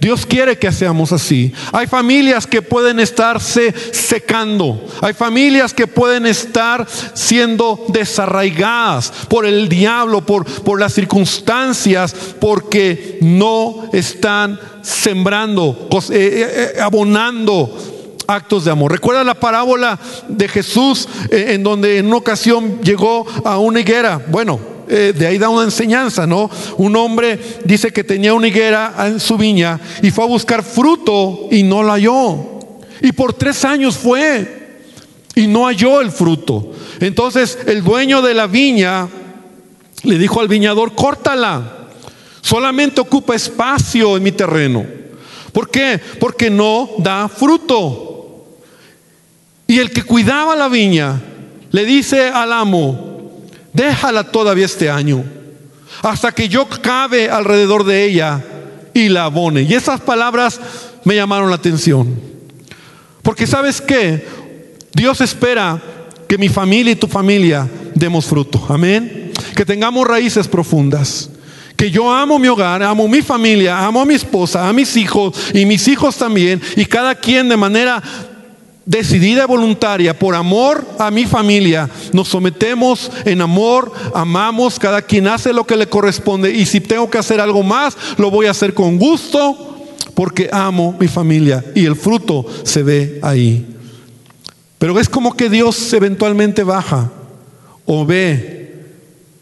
Dios 0.01 0.25
quiere 0.25 0.57
que 0.59 0.71
seamos 0.71 1.13
así. 1.13 1.53
Hay 1.73 1.87
familias 1.87 2.47
que 2.47 2.63
pueden 2.63 3.01
estarse 3.01 3.75
secando. 3.93 4.87
Hay 5.03 5.13
familias 5.13 5.75
que 5.75 5.87
pueden 5.87 6.25
estar 6.25 6.87
siendo 7.15 7.85
desarraigadas 7.89 9.13
por 9.29 9.45
el 9.45 9.69
diablo, 9.69 10.25
por, 10.25 10.45
por 10.45 10.79
las 10.79 10.95
circunstancias, 10.95 12.15
porque 12.41 13.19
no 13.21 13.91
están 13.93 14.59
sembrando, 14.83 15.89
eh, 15.93 15.99
eh, 16.11 16.73
eh, 16.77 16.81
abonando 16.81 17.77
actos 18.29 18.67
de 18.67 18.71
amor. 18.71 18.93
¿Recuerda 18.93 19.25
la 19.25 19.35
parábola 19.35 19.99
de 20.29 20.49
Jesús 20.49 21.09
eh, 21.31 21.47
en 21.55 21.63
donde 21.63 21.97
en 21.97 22.07
una 22.07 22.19
ocasión 22.19 22.81
llegó 22.83 23.27
a 23.43 23.59
una 23.59 23.81
higuera? 23.81 24.23
Bueno, 24.29 24.61
eh, 24.87 25.15
de 25.17 25.27
ahí 25.27 25.39
da 25.39 25.49
una 25.49 25.65
enseñanza, 25.65 26.27
¿no? 26.27 26.51
Un 26.77 26.95
hombre 26.97 27.41
dice 27.65 27.91
que 27.91 28.05
tenía 28.05 28.35
una 28.35 28.49
higuera 28.49 28.95
en 29.07 29.19
su 29.19 29.39
viña 29.39 29.81
y 30.03 30.11
fue 30.11 30.25
a 30.25 30.29
buscar 30.29 30.63
fruto 30.63 31.49
y 31.51 31.63
no 31.63 31.83
la 31.83 31.95
halló. 31.95 32.37
Y 33.01 33.13
por 33.13 33.33
tres 33.33 33.65
años 33.65 33.97
fue 33.97 34.83
y 35.35 35.47
no 35.47 35.65
halló 35.65 36.03
el 36.03 36.11
fruto. 36.11 36.73
Entonces 37.01 37.59
el 37.67 37.83
dueño 37.83 38.21
de 38.21 38.35
la 38.35 38.47
viña 38.47 39.09
le 40.03 40.19
dijo 40.19 40.41
al 40.41 40.49
viñador, 40.49 40.95
córtala, 40.95 41.89
solamente 42.43 43.01
ocupa 43.01 43.35
espacio 43.35 44.19
en 44.19 44.23
mi 44.23 44.33
terreno. 44.33 44.85
¿Por 45.53 45.71
qué? 45.71 45.99
Porque 46.21 46.51
no 46.51 46.91
da 46.99 47.27
fruto. 47.29 48.18
Y 49.69 49.79
el 49.79 49.91
que 49.91 50.03
cuidaba 50.03 50.57
la 50.57 50.69
viña 50.69 51.21
le 51.71 51.85
dice 51.85 52.29
al 52.29 52.55
amo, 52.55 53.45
déjala 53.75 54.25
todavía 54.25 54.65
este 54.65 54.89
año, 54.89 55.23
hasta 56.03 56.33
que 56.33 56.49
yo 56.49 56.67
cabe 56.67 57.29
alrededor 57.29 57.85
de 57.85 58.05
ella 58.07 58.43
y 58.95 59.11
la 59.11 59.25
abone. 59.25 59.63
Y 59.63 59.75
esas 59.75 60.01
palabras 60.01 60.59
me 61.05 61.15
llamaron 61.15 61.51
la 61.51 61.57
atención. 61.57 62.19
Porque 63.23 63.47
sabes 63.47 63.83
qué, 63.83 64.27
Dios 64.95 65.21
espera 65.21 65.79
que 66.27 66.39
mi 66.39 66.49
familia 66.49 66.93
y 66.93 66.97
tu 66.97 67.07
familia 67.07 67.69
demos 67.95 68.25
fruto. 68.25 68.65
Amén. 68.71 69.33
Que 69.55 69.67
tengamos 69.67 70.07
raíces 70.07 70.49
profundas 70.49 71.31
Que 71.77 71.91
yo 71.91 72.13
amo 72.13 72.39
mi 72.39 72.49
hogar, 72.49 72.83
amo 72.83 73.07
mi 73.07 73.23
familia, 73.23 73.85
amo 73.85 74.01
a 74.01 74.07
mi 74.07 74.15
esposa, 74.15 74.67
a 74.67 74.73
mis 74.73 74.97
hijos 74.97 75.35
y 75.53 75.67
mis 75.67 75.87
hijos 75.89 76.17
también. 76.17 76.61
Y 76.75 76.87
cada 76.87 77.15
quien 77.15 77.51
de 77.51 77.57
manera 77.57 78.03
decidida 78.89 79.45
y 79.45 79.47
voluntaria, 79.47 80.19
por 80.19 80.35
amor 80.35 80.83
a 80.99 81.11
mi 81.11 81.27
familia, 81.27 81.91
nos 82.15 82.29
sometemos 82.29 83.11
en 83.27 83.43
amor, 83.43 83.93
amamos, 84.15 84.79
cada 84.79 85.03
quien 85.03 85.29
hace 85.29 85.53
lo 85.53 85.65
que 85.65 85.77
le 85.77 85.89
corresponde. 85.89 86.51
Y 86.51 86.65
si 86.65 86.81
tengo 86.81 87.11
que 87.11 87.19
hacer 87.19 87.39
algo 87.39 87.63
más, 87.63 87.99
lo 88.17 88.31
voy 88.31 88.47
a 88.47 88.53
hacer 88.53 88.73
con 88.73 88.97
gusto 88.97 89.77
porque 90.15 90.49
amo 90.51 90.97
mi 90.99 91.07
familia. 91.07 91.63
Y 91.75 91.85
el 91.85 91.97
fruto 91.97 92.47
se 92.63 92.83
ve 92.83 93.19
ahí. 93.23 93.67
Pero 94.79 94.99
es 94.99 95.11
como 95.11 95.37
que 95.37 95.51
Dios 95.51 95.93
eventualmente 95.93 96.65
baja 96.65 97.13
o 97.85 98.07
ve 98.07 98.87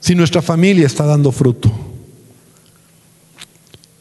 si 0.00 0.16
nuestra 0.16 0.42
familia 0.42 0.87
está 0.87 1.06
dando 1.06 1.30
fruto. 1.30 1.70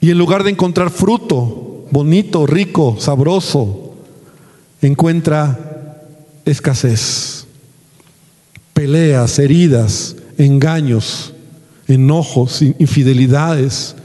Y 0.02 0.10
en 0.10 0.18
lugar 0.18 0.44
de 0.44 0.50
encontrar 0.50 0.90
fruto 0.90 1.86
bonito, 1.92 2.48
rico, 2.48 2.96
sabroso, 3.00 3.85
encuentra 4.82 6.02
escasez, 6.46 7.46
peleas, 8.74 9.40
heridas, 9.40 10.16
engaños, 10.38 11.34
enojos, 11.88 12.62
infidelidades. 12.62 13.96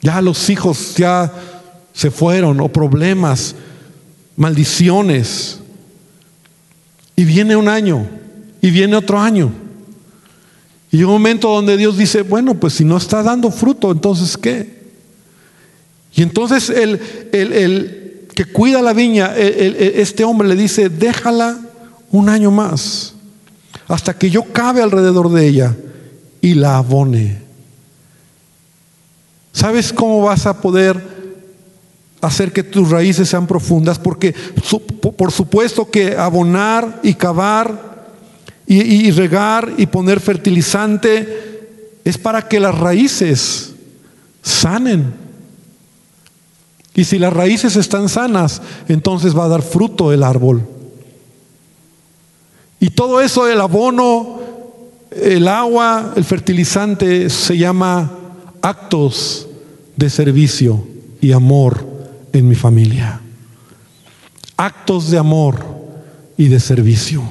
Ya 0.00 0.20
los 0.22 0.48
hijos 0.50 0.94
ya 0.96 1.32
se 1.92 2.10
fueron 2.10 2.60
o 2.60 2.68
problemas, 2.68 3.54
maldiciones. 4.36 5.60
Y 7.16 7.24
viene 7.24 7.56
un 7.56 7.68
año 7.68 8.06
y 8.60 8.70
viene 8.70 8.96
otro 8.96 9.18
año. 9.20 9.52
Y 10.90 11.02
un 11.02 11.10
momento 11.10 11.48
donde 11.48 11.76
Dios 11.76 11.98
dice, 11.98 12.22
bueno, 12.22 12.54
pues 12.54 12.74
si 12.74 12.84
no 12.84 12.96
está 12.96 13.22
dando 13.22 13.50
fruto, 13.50 13.92
entonces 13.92 14.36
¿qué? 14.38 14.78
Y 16.14 16.22
entonces 16.22 16.70
el, 16.70 17.00
el, 17.32 17.97
que 18.38 18.44
cuida 18.44 18.80
la 18.80 18.92
viña, 18.92 19.34
este 19.36 20.22
hombre 20.22 20.46
le 20.46 20.54
dice, 20.54 20.88
déjala 20.88 21.58
un 22.12 22.28
año 22.28 22.52
más, 22.52 23.14
hasta 23.88 24.16
que 24.16 24.30
yo 24.30 24.44
cabe 24.44 24.80
alrededor 24.80 25.28
de 25.32 25.48
ella 25.48 25.76
y 26.40 26.54
la 26.54 26.76
abone. 26.76 27.42
¿Sabes 29.52 29.92
cómo 29.92 30.22
vas 30.22 30.46
a 30.46 30.60
poder 30.60 31.02
hacer 32.20 32.52
que 32.52 32.62
tus 32.62 32.88
raíces 32.90 33.28
sean 33.28 33.48
profundas? 33.48 33.98
Porque 33.98 34.32
por 35.16 35.32
supuesto 35.32 35.90
que 35.90 36.16
abonar 36.16 37.00
y 37.02 37.14
cavar 37.14 38.06
y, 38.68 39.10
regar 39.10 39.72
y 39.78 39.86
poner 39.86 40.20
fertilizante 40.20 41.98
es 42.04 42.16
para 42.16 42.46
que 42.46 42.60
las 42.60 42.78
raíces 42.78 43.72
sanen. 44.42 45.12
Y 46.98 47.04
si 47.04 47.20
las 47.20 47.32
raíces 47.32 47.76
están 47.76 48.08
sanas, 48.08 48.60
entonces 48.88 49.38
va 49.38 49.44
a 49.44 49.48
dar 49.48 49.62
fruto 49.62 50.12
el 50.12 50.24
árbol. 50.24 50.66
Y 52.80 52.90
todo 52.90 53.20
eso, 53.20 53.46
el 53.46 53.60
abono, 53.60 54.40
el 55.12 55.46
agua, 55.46 56.14
el 56.16 56.24
fertilizante, 56.24 57.30
se 57.30 57.56
llama 57.56 58.10
actos 58.62 59.46
de 59.94 60.10
servicio 60.10 60.84
y 61.20 61.30
amor 61.30 61.86
en 62.32 62.48
mi 62.48 62.56
familia. 62.56 63.20
Actos 64.56 65.08
de 65.08 65.18
amor 65.18 65.64
y 66.36 66.48
de 66.48 66.58
servicio. 66.58 67.22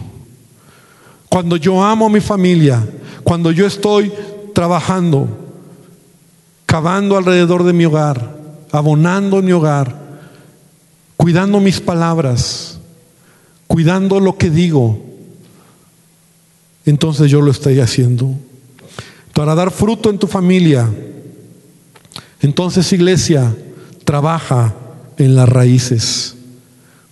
Cuando 1.28 1.58
yo 1.58 1.84
amo 1.84 2.06
a 2.06 2.10
mi 2.10 2.22
familia, 2.22 2.88
cuando 3.22 3.52
yo 3.52 3.68
estoy 3.68 4.14
trabajando, 4.54 5.28
cavando 6.66 7.18
alrededor 7.18 7.66
de 7.66 7.74
mi 7.74 7.84
hogar, 7.84 8.37
abonando 8.72 9.42
mi 9.42 9.52
hogar, 9.52 9.96
cuidando 11.16 11.60
mis 11.60 11.80
palabras, 11.80 12.80
cuidando 13.68 14.20
lo 14.20 14.38
que 14.38 14.50
digo, 14.50 15.00
entonces 16.86 17.30
yo 17.30 17.42
lo 17.42 17.52
estoy 17.52 17.80
haciendo. 17.80 18.34
Para 19.34 19.54
dar 19.54 19.72
fruto 19.72 20.10
en 20.10 20.18
tu 20.18 20.28
familia, 20.28 20.90
entonces 22.42 22.92
iglesia, 22.94 23.56
trabaja 24.04 24.74
en 25.18 25.36
las 25.36 25.50
raíces. 25.50 26.36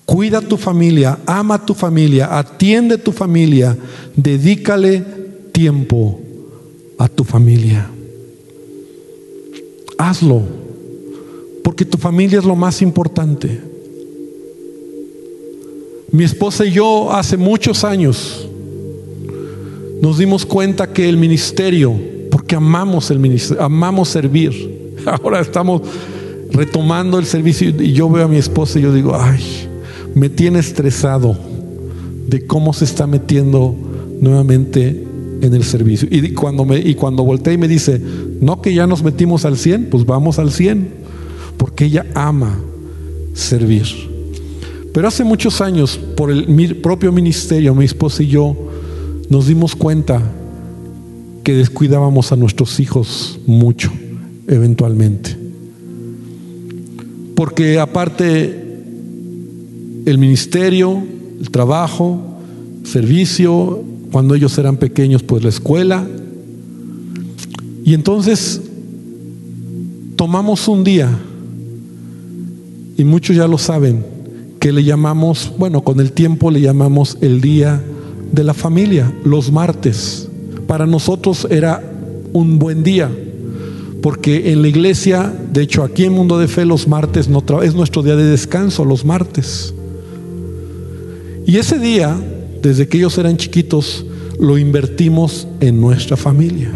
Cuida 0.06 0.42
tu 0.42 0.58
familia, 0.58 1.20
ama 1.26 1.66
tu 1.66 1.74
familia, 1.74 2.38
atiende 2.38 2.98
tu 2.98 3.12
familia, 3.12 3.76
dedícale 4.16 5.04
tiempo 5.52 6.20
a 6.98 7.08
tu 7.08 7.24
familia. 7.24 7.90
Hazlo, 9.98 10.44
familia 12.06 12.38
es 12.38 12.46
lo 12.46 12.56
más 12.56 12.84
importante. 12.84 13.60
Mi 16.12 16.24
esposa 16.24 16.64
y 16.64 16.70
yo 16.70 17.12
hace 17.12 17.36
muchos 17.36 17.84
años 17.84 18.48
nos 20.04 20.20
dimos 20.20 20.46
cuenta 20.46 20.94
que 20.94 21.10
el 21.10 21.18
ministerio, 21.18 22.00
porque 22.30 22.56
amamos 22.56 23.10
el 23.10 23.18
ministerio, 23.18 23.64
amamos 23.64 24.10
servir. 24.10 24.94
Ahora 25.08 25.40
estamos 25.40 25.82
retomando 26.52 27.18
el 27.18 27.26
servicio 27.26 27.70
y 27.70 27.94
yo 27.94 28.08
veo 28.08 28.26
a 28.26 28.28
mi 28.28 28.38
esposa 28.38 28.78
y 28.78 28.84
yo 28.84 28.94
digo, 28.94 29.20
ay, 29.20 29.44
me 30.14 30.30
tiene 30.30 30.60
estresado 30.60 31.36
de 32.28 32.46
cómo 32.46 32.72
se 32.74 32.86
está 32.86 33.08
metiendo 33.08 33.74
nuevamente 34.22 35.08
en 35.42 35.52
el 35.56 35.64
servicio. 35.64 36.08
Y 36.12 36.34
cuando, 36.34 36.66
me, 36.66 36.78
y 36.78 36.94
cuando 36.94 37.24
voltea 37.24 37.54
y 37.54 37.58
me 37.58 37.68
dice, 37.68 38.00
no 38.42 38.62
que 38.62 38.76
ya 38.76 38.86
nos 38.86 39.02
metimos 39.02 39.44
al 39.44 39.58
100, 39.58 39.88
pues 39.90 40.06
vamos 40.06 40.38
al 40.38 40.52
100, 40.52 41.05
porque 41.58 41.86
ella 41.86 42.06
ama 42.14 42.58
servir. 43.34 43.86
Pero 44.94 45.08
hace 45.08 45.24
muchos 45.24 45.60
años, 45.62 46.00
por 46.16 46.32
el 46.32 46.78
propio 46.78 47.12
ministerio, 47.12 47.76
mi 47.76 47.86
esposa 47.86 48.24
y 48.24 48.28
yo 48.28 48.56
nos 49.30 49.48
dimos 49.48 49.76
cuenta 49.76 50.22
que 51.44 51.54
descuidábamos 51.54 52.32
a 52.32 52.36
nuestros 52.36 52.80
hijos 52.80 53.40
mucho, 53.46 53.92
eventualmente. 54.48 55.38
Porque 57.36 57.78
aparte 57.80 58.66
el 60.06 60.18
ministerio, 60.18 61.04
el 61.42 61.50
trabajo, 61.50 62.22
servicio, 62.84 63.84
cuando 64.12 64.36
ellos 64.36 64.58
eran 64.58 64.78
pequeños, 64.78 65.24
pues 65.24 65.44
la 65.44 65.50
escuela. 65.50 66.08
Y 67.84 67.94
entonces 67.94 68.62
tomamos 70.16 70.68
un 70.68 70.84
día, 70.84 71.10
y 72.98 73.04
muchos 73.04 73.36
ya 73.36 73.48
lo 73.48 73.58
saben, 73.58 74.06
que 74.60 74.72
le 74.72 74.84
llamamos, 74.84 75.54
bueno, 75.58 75.82
con 75.82 76.00
el 76.00 76.12
tiempo 76.12 76.50
le 76.50 76.62
llamamos 76.62 77.18
el 77.22 77.42
día 77.42 77.84
de 78.32 78.44
la 78.44 78.54
familia, 78.54 79.14
los 79.24 79.52
martes. 79.52 80.30
Para 80.68 80.86
nosotros 80.86 81.48
era 81.50 81.84
un 82.34 82.58
buen 82.58 82.84
día, 82.84 83.10
porque 84.02 84.52
en 84.52 84.62
la 84.62 84.68
iglesia, 84.68 85.34
de 85.52 85.62
hecho 85.62 85.84
aquí 85.84 86.06
en 86.06 86.14
Mundo 86.14 86.38
de 86.38 86.48
Fe, 86.48 86.66
los 86.66 86.88
martes 86.88 87.28
no 87.28 87.44
es 87.62 87.76
nuestro 87.76 88.02
día 88.02 88.16
de 88.16 88.26
descanso, 88.26 88.86
los 88.86 89.06
martes. 89.06 89.74
Y 91.46 91.58
ese 91.58 91.78
día, 91.78 92.18
desde 92.62 92.88
que 92.88 92.98
ellos 92.98 93.18
eran 93.18 93.38
chiquitos, 93.38 94.06
lo 94.40 94.58
invertimos 94.58 95.48
en 95.60 95.80
nuestra 95.80 96.18
familia. 96.18 96.72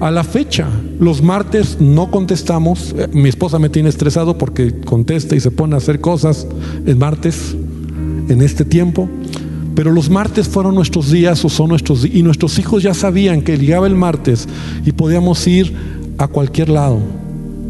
A 0.00 0.12
la 0.12 0.22
fecha, 0.22 0.68
los 1.00 1.22
martes 1.22 1.78
no 1.80 2.08
contestamos. 2.10 2.94
Eh, 2.96 3.08
mi 3.12 3.28
esposa 3.28 3.58
me 3.58 3.68
tiene 3.68 3.88
estresado 3.88 4.38
porque 4.38 4.80
contesta 4.80 5.34
y 5.34 5.40
se 5.40 5.50
pone 5.50 5.74
a 5.74 5.78
hacer 5.78 6.00
cosas 6.00 6.46
el 6.86 6.96
martes, 6.96 7.56
en 8.28 8.40
este 8.40 8.64
tiempo. 8.64 9.08
Pero 9.74 9.90
los 9.90 10.08
martes 10.08 10.48
fueron 10.48 10.76
nuestros 10.76 11.10
días 11.10 11.44
o 11.44 11.48
son 11.48 11.70
nuestros. 11.70 12.04
Y 12.04 12.22
nuestros 12.22 12.58
hijos 12.60 12.82
ya 12.82 12.94
sabían 12.94 13.42
que 13.42 13.58
llegaba 13.58 13.88
el 13.88 13.96
martes 13.96 14.48
y 14.84 14.92
podíamos 14.92 15.44
ir 15.48 15.74
a 16.18 16.28
cualquier 16.28 16.68
lado. 16.68 16.98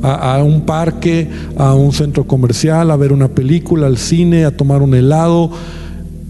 A, 0.00 0.40
un 0.44 0.60
parque, 0.60 1.28
a 1.56 1.74
un 1.74 1.92
centro 1.92 2.24
comercial, 2.24 2.92
a 2.92 2.96
ver 2.96 3.12
una 3.12 3.26
película, 3.26 3.88
al 3.88 3.98
cine, 3.98 4.44
a 4.44 4.56
tomar 4.56 4.80
un 4.80 4.94
helado, 4.94 5.50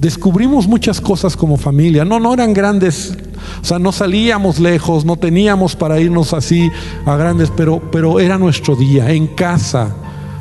descubrimos 0.01 0.67
muchas 0.67 1.03
cosas 1.03 1.37
como 1.37 1.59
familia. 1.59 2.03
No, 2.05 2.19
no 2.19 2.33
eran 2.33 2.55
grandes, 2.55 3.15
o 3.61 3.65
sea, 3.65 3.79
no 3.79 3.93
salíamos 3.93 4.59
lejos, 4.59 5.05
no 5.05 5.17
teníamos 5.17 5.77
para 5.77 6.01
irnos 6.01 6.33
así 6.33 6.71
a 7.05 7.17
grandes, 7.17 7.51
pero, 7.57 7.81
pero 7.91 8.21
era 8.21 8.39
nuestro 8.39 8.77
día, 8.77 9.11
en 9.11 9.27
casa. 9.27 9.95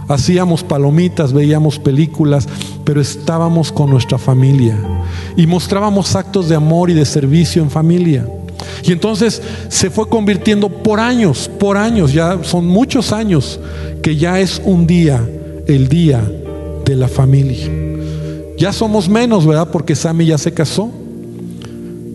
Hacíamos 0.07 0.63
palomitas, 0.63 1.33
veíamos 1.33 1.79
películas, 1.79 2.47
pero 2.85 3.01
estábamos 3.01 3.73
con 3.73 3.89
nuestra 3.89 4.17
familia 4.17 4.77
y 5.35 5.45
mostrábamos 5.45 6.15
actos 6.15 6.49
de 6.49 6.55
amor 6.55 6.89
y 6.89 6.93
de 6.93 7.05
servicio 7.05 7.61
en 7.61 7.69
familia. 7.69 8.25
Y 8.83 8.91
entonces 8.91 9.41
se 9.69 9.89
fue 9.89 10.07
convirtiendo 10.09 10.69
por 10.69 10.99
años, 10.99 11.49
por 11.59 11.77
años, 11.77 12.13
ya 12.13 12.43
son 12.43 12.67
muchos 12.67 13.11
años, 13.11 13.59
que 14.01 14.15
ya 14.15 14.39
es 14.39 14.61
un 14.63 14.87
día, 14.87 15.23
el 15.67 15.89
día 15.89 16.21
de 16.85 16.95
la 16.95 17.07
familia. 17.07 17.69
Ya 18.57 18.73
somos 18.73 19.07
menos, 19.07 19.45
¿verdad? 19.45 19.69
Porque 19.71 19.95
Sammy 19.95 20.25
ya 20.25 20.37
se 20.37 20.53
casó. 20.53 20.89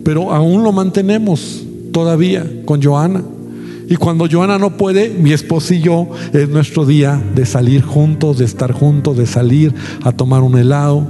Pero 0.03 0.33
aún 0.33 0.63
lo 0.63 0.71
mantenemos 0.71 1.63
todavía 1.91 2.45
con 2.65 2.81
Joana. 2.81 3.23
Y 3.89 3.95
cuando 3.95 4.27
Joana 4.29 4.57
no 4.57 4.77
puede, 4.77 5.09
mi 5.09 5.33
esposo 5.33 5.73
y 5.73 5.81
yo 5.81 6.09
es 6.33 6.49
nuestro 6.49 6.85
día 6.85 7.21
de 7.35 7.45
salir 7.45 7.83
juntos, 7.83 8.39
de 8.39 8.45
estar 8.45 8.71
juntos, 8.71 9.17
de 9.17 9.25
salir 9.25 9.73
a 10.03 10.11
tomar 10.11 10.41
un 10.41 10.57
helado. 10.57 11.07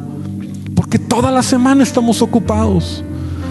Porque 0.75 0.99
toda 0.99 1.32
la 1.32 1.43
semana 1.43 1.84
estamos 1.84 2.21
ocupados. 2.21 3.03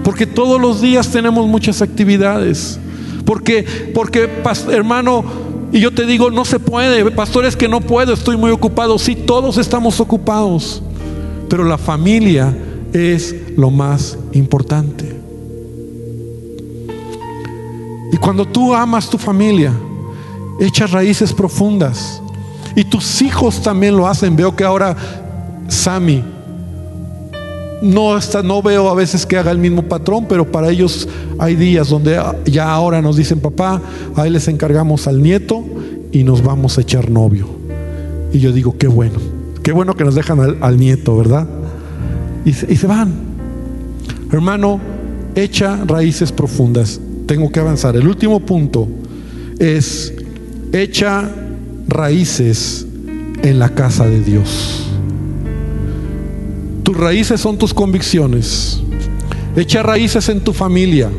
Porque 0.03 0.27
todos 0.27 0.61
los 0.61 0.81
días 0.81 1.09
tenemos 1.09 1.47
muchas 1.47 1.83
actividades. 1.83 2.79
Porque, 3.25 3.65
porque 3.95 4.29
hermano, 4.71 5.25
y 5.73 5.81
yo 5.81 5.93
te 5.93 6.05
digo, 6.05 6.31
no 6.31 6.45
se 6.45 6.59
puede. 6.59 7.11
Pastores 7.13 7.57
que 7.57 7.69
no 7.69 7.81
puedo, 7.81 8.13
estoy 8.13 8.37
muy 8.37 8.51
ocupado. 8.51 8.99
Sí, 8.99 9.15
todos 9.15 9.57
estamos 9.57 10.01
ocupados. 10.01 10.83
Pero 11.49 11.65
la 11.65 11.79
familia 11.79 12.55
es 12.93 13.35
lo 13.57 13.71
más 13.71 14.19
importante. 14.33 15.22
Y 18.13 18.19
cuando 18.19 18.47
tú 18.47 18.75
amas 18.75 19.09
tu 19.09 19.19
familia, 19.19 19.73
echas 20.61 20.93
raíces 20.93 21.33
profundas. 21.33 22.23
Y 22.77 22.85
tus 22.85 23.23
hijos 23.23 23.61
también 23.63 23.97
lo 23.97 24.07
hacen. 24.07 24.37
Veo 24.37 24.55
que 24.55 24.65
ahora 24.65 24.95
Sammy 25.67 26.23
no, 27.83 28.17
está, 28.17 28.43
no 28.43 28.63
veo 28.63 28.89
a 28.89 28.95
veces 28.95 29.27
que 29.27 29.37
haga 29.37 29.51
el 29.51 29.59
mismo 29.59 29.83
patrón, 29.83 30.27
pero 30.29 30.51
para 30.51 30.71
ellos 30.71 31.09
hay 31.39 31.57
días 31.57 31.89
donde 31.89 32.21
ya 32.45 32.71
ahora 32.71 33.03
nos 33.03 33.17
dicen, 33.17 33.41
papá, 33.41 33.81
ahí 34.15 34.31
les 34.31 34.47
encargamos 34.47 35.09
al 35.09 35.21
nieto 35.21 35.65
y 36.13 36.23
nos 36.23 36.43
vamos 36.43 36.79
a 36.79 36.83
echar 36.83 37.11
novio. 37.11 37.49
Y 38.33 38.39
yo 38.39 38.53
digo, 38.53 38.77
qué 38.79 38.87
bueno, 38.87 39.19
qué 39.63 39.73
bueno 39.73 39.95
que 39.95 40.05
nos 40.05 40.15
dejan 40.15 40.59
al, 40.61 40.79
nieto, 40.79 41.17
¿verdad? 41.17 41.49
Y 42.45 42.53
se 42.53 42.87
van. 42.87 43.13
Hermano, 44.31 44.81
echa 45.35 45.85
raíces 45.87 46.31
profundas. 46.31 47.01
Tengo 47.27 47.51
que 47.51 47.61
avanzar. 47.61 47.97
El 47.97 48.07
último 48.07 48.41
punto 48.41 48.89
es, 49.59 50.13
echa 50.73 51.31
raíces 51.89 52.87
en 53.43 53.59
la 53.59 53.71
casa 53.71 54.07
de 54.07 54.21
Dios. 54.21 54.87
Tus 56.83 56.97
raíces 56.97 57.41
son 57.41 57.59
tus 57.59 57.73
convicciones. 57.73 58.81
Echa 59.57 59.83
raíces 59.83 60.29
en 60.29 60.41
tu 60.41 60.53
familia 60.53 61.11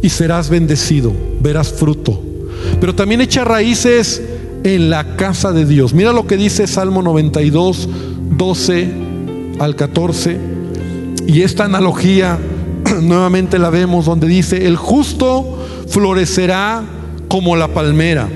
y 0.00 0.08
serás 0.08 0.48
bendecido, 0.48 1.12
verás 1.40 1.72
fruto. 1.72 2.20
Pero 2.80 2.94
también 2.94 3.20
echa 3.20 3.44
raíces 3.44 4.22
en 4.64 4.90
la 4.90 5.16
casa 5.16 5.52
de 5.52 5.66
Dios. 5.66 5.92
Mira 5.94 6.12
lo 6.12 6.26
que 6.26 6.36
dice 6.36 6.66
Salmo 6.66 7.02
92, 7.02 7.88
12 8.36 8.88
al 9.58 9.76
14. 9.76 10.38
Y 11.26 11.42
esta 11.42 11.64
analogía 11.64 12.38
nuevamente 13.00 13.58
la 13.58 13.70
vemos 13.70 14.06
donde 14.06 14.26
dice, 14.26 14.66
el 14.66 14.76
justo 14.76 15.58
florecerá 15.88 16.82
como 17.28 17.56
la 17.56 17.68
palmera, 17.68 18.28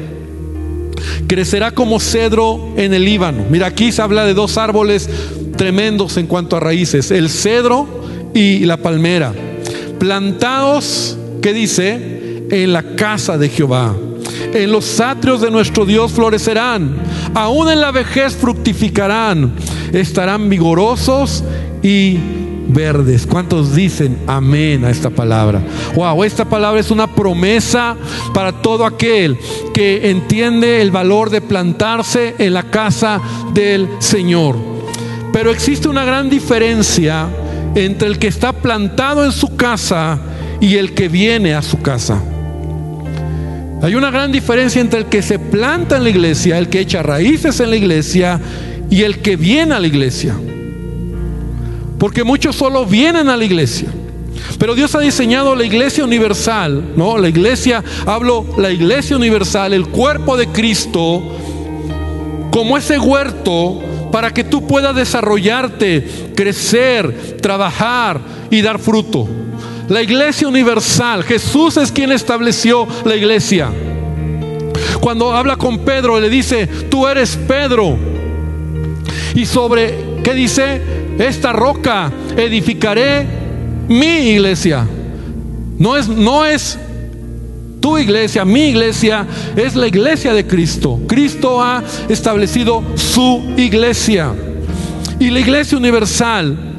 crecerá 1.27 1.73
como 1.73 2.01
cedro 2.01 2.73
en 2.77 2.95
el 2.95 3.05
Líbano. 3.05 3.45
Mira, 3.51 3.66
aquí 3.66 3.92
se 3.92 4.03
habla 4.03 4.25
de 4.25 4.35
dos 4.35 4.57
árboles 4.57 5.09
tremendos 5.57 6.16
en 6.16 6.27
cuanto 6.27 6.57
a 6.57 6.61
raíces, 6.61 7.11
el 7.11 7.31
cedro 7.31 7.87
y 8.35 8.61
la 8.61 8.77
palmera, 8.77 9.33
plantados, 9.99 11.16
¿qué 11.42 11.53
dice? 11.53 12.45
En 12.51 12.73
la 12.73 12.95
casa 12.97 13.38
de 13.38 13.49
Jehová. 13.49 13.95
En 14.53 14.71
los 14.71 15.01
atrios 15.01 15.40
de 15.40 15.51
nuestro 15.51 15.85
Dios 15.85 16.12
florecerán, 16.12 16.97
aún 17.35 17.69
en 17.69 17.81
la 17.81 17.90
vejez 17.90 18.35
fructificarán, 18.35 19.53
estarán 19.92 20.49
vigorosos 20.49 21.42
y 21.83 22.19
verdes. 22.77 23.27
¿Cuántos 23.27 23.75
dicen 23.75 24.19
amén 24.27 24.85
a 24.85 24.91
esta 24.91 25.09
palabra? 25.09 25.62
Wow, 25.95 26.23
esta 26.23 26.45
palabra 26.45 26.79
es 26.79 26.91
una 26.91 27.07
promesa 27.07 27.97
para 28.35 28.53
todo 28.53 28.85
aquel 28.85 29.39
que 29.73 30.11
entiende 30.11 30.83
el 30.83 30.91
valor 30.91 31.31
de 31.31 31.41
plantarse 31.41 32.35
en 32.39 32.53
la 32.53 32.65
casa 32.65 33.21
del 33.55 33.89
Señor. 33.99 34.57
Pero 35.33 35.51
existe 35.51 35.89
una 35.89 36.05
gran 36.05 36.29
diferencia 36.29 37.27
entre 37.75 38.09
el 38.09 38.19
que 38.19 38.29
está 38.29 38.53
plantado 38.53 39.25
en 39.25 39.33
su 39.33 39.57
casa 39.57 40.19
y 40.61 40.77
el 40.77 40.93
que 40.93 41.09
viene 41.09 41.55
a 41.55 41.62
su 41.62 41.81
casa. 41.81 42.23
Hay 43.83 43.95
una 43.95 44.11
gran 44.11 44.33
diferencia 44.33 44.83
entre 44.83 45.01
el 45.01 45.07
que 45.07 45.23
se 45.23 45.39
planta 45.39 45.97
en 45.97 46.05
la 46.05 46.11
iglesia, 46.11 46.59
el 46.59 46.69
que 46.69 46.81
echa 46.81 47.03
raíces 47.03 47.59
en 47.61 47.71
la 47.71 47.77
iglesia 47.77 48.39
y 48.91 49.03
el 49.03 49.19
que 49.21 49.37
viene 49.37 49.75
a 49.75 49.81
la 49.81 49.87
iglesia. 49.87 50.35
Porque 51.99 52.25
muchos 52.25 52.57
solo 52.57 52.85
vienen 52.85 53.29
a 53.29 53.37
la 53.37 53.45
iglesia. 53.45 53.89
Pero 54.59 54.75
Dios 54.75 54.95
ha 54.95 55.01
diseñado 55.01 55.55
la 55.55 55.65
iglesia 55.65 56.05
universal, 56.05 56.93
¿no? 56.97 57.19
La 57.19 57.29
iglesia, 57.29 57.83
hablo, 58.07 58.47
la 58.59 58.71
iglesia 58.71 59.17
universal, 59.17 59.73
el 59.73 59.87
cuerpo 59.87 60.37
de 60.37 60.49
Cristo, 60.49 61.23
como 62.51 62.77
ese 62.77 62.99
huerto 62.99 63.81
para 64.11 64.33
que 64.33 64.45
tú 64.45 64.67
puedas 64.67 64.95
desarrollarte, 64.95 66.33
crecer, 66.35 67.37
trabajar 67.41 68.21
y 68.51 68.63
dar 68.63 68.79
fruto. 68.79 69.29
La 69.89 70.03
iglesia 70.03 70.49
universal, 70.49 71.23
Jesús 71.23 71.77
es 71.77 71.93
quien 71.93 72.13
estableció 72.13 72.89
la 73.05 73.15
iglesia. 73.15 73.71
Cuando 75.01 75.33
habla 75.33 75.57
con 75.57 75.81
Pedro, 75.81 76.19
le 76.19 76.31
dice, 76.31 76.67
tú 76.67 77.07
eres 77.07 77.37
Pedro. 77.37 77.97
Y 79.35 79.45
sobre, 79.45 79.95
¿qué 80.25 80.33
dice? 80.35 80.81
Esta 81.19 81.53
roca 81.53 82.13
edificaré 82.37 83.27
mi 83.89 84.31
iglesia. 84.31 84.87
No 85.79 85.97
es, 85.97 86.09
no 86.09 86.45
es 86.45 86.79
tu 87.81 87.99
iglesia, 87.99 88.45
mi 88.45 88.69
iglesia, 88.69 89.27
es 89.55 89.75
la 89.75 89.87
iglesia 89.87 90.33
de 90.33 90.47
Cristo. 90.47 91.01
Cristo 91.07 91.63
ha 91.63 91.83
establecido 92.09 92.83
su 92.95 93.55
iglesia. 93.57 94.33
Y 95.19 95.31
la 95.31 95.41
iglesia 95.41 95.79
universal 95.79 96.76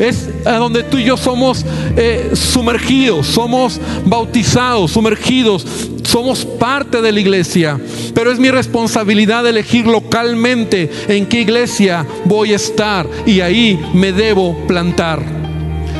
es 0.00 0.30
a 0.46 0.56
donde 0.56 0.82
tú 0.82 0.98
y 0.98 1.04
yo 1.04 1.16
somos 1.16 1.64
eh, 1.96 2.30
sumergidos, 2.32 3.26
somos 3.26 3.78
bautizados, 4.06 4.90
sumergidos, 4.92 5.66
somos 6.02 6.44
parte 6.44 7.02
de 7.02 7.12
la 7.12 7.20
iglesia. 7.20 7.78
Pero 8.14 8.32
es 8.32 8.38
mi 8.38 8.50
responsabilidad 8.50 9.46
elegir 9.46 9.86
localmente 9.86 10.90
en 11.06 11.26
qué 11.26 11.42
iglesia 11.42 12.06
voy 12.24 12.54
a 12.54 12.56
estar 12.56 13.06
y 13.26 13.42
ahí 13.42 13.78
me 13.92 14.12
debo 14.12 14.56
plantar. 14.66 15.22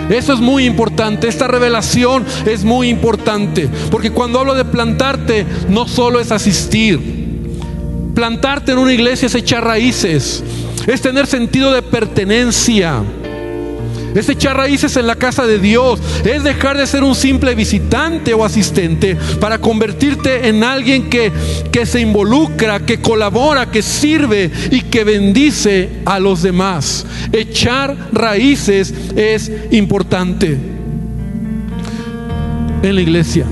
Eso 0.09 0.33
es 0.33 0.41
muy 0.41 0.65
importante. 0.65 1.29
Esta 1.29 1.47
revelación 1.47 2.25
es 2.47 2.65
muy 2.65 2.89
importante. 2.89 3.69
Porque 3.91 4.11
cuando 4.11 4.41
hablo 4.41 4.55
de 4.55 4.65
plantarte, 4.65 5.47
no 5.69 5.87
solo 5.87 6.19
es 6.19 6.33
asistir. 6.33 6.99
Plantarte 8.15 8.73
en 8.73 8.79
una 8.79 8.93
iglesia 8.93 9.27
es 9.27 9.35
echar 9.37 9.63
raíces. 9.63 10.43
Es 10.89 11.01
tener 11.01 11.27
sentido 11.29 11.73
de 11.73 11.83
pertenencia 11.83 13.05
es 14.15 14.29
echar 14.29 14.57
raíces 14.57 14.97
en 14.97 15.07
la 15.07 15.17
casa 15.17 15.47
de 15.47 15.59
Dios, 15.59 16.01
es 16.25 16.43
dejar 16.43 16.77
de 16.77 16.87
ser 16.87 17.05
un 17.05 17.15
simple 17.15 17.55
visitante 17.55 18.35
o 18.35 18.45
asistente 18.45 19.17
para 19.41 19.59
convertirte 19.59 20.49
en 20.49 20.65
alguien 20.65 21.09
que, 21.09 21.33
que 21.71 21.87
se 21.87 22.01
involucra, 22.01 22.81
que 22.81 23.01
colabora, 23.01 23.71
que 23.71 23.83
sirve 23.83 24.51
y 24.71 24.83
que 24.83 25.05
bendice 25.05 25.89
a 26.05 26.19
los 26.19 26.43
demás. 26.43 27.07
Echar 27.33 27.97
raíces 28.13 28.93
es 29.17 29.51
importante 29.71 30.59
en 32.83 32.95
la 32.95 33.01
iglesia. 33.01 33.47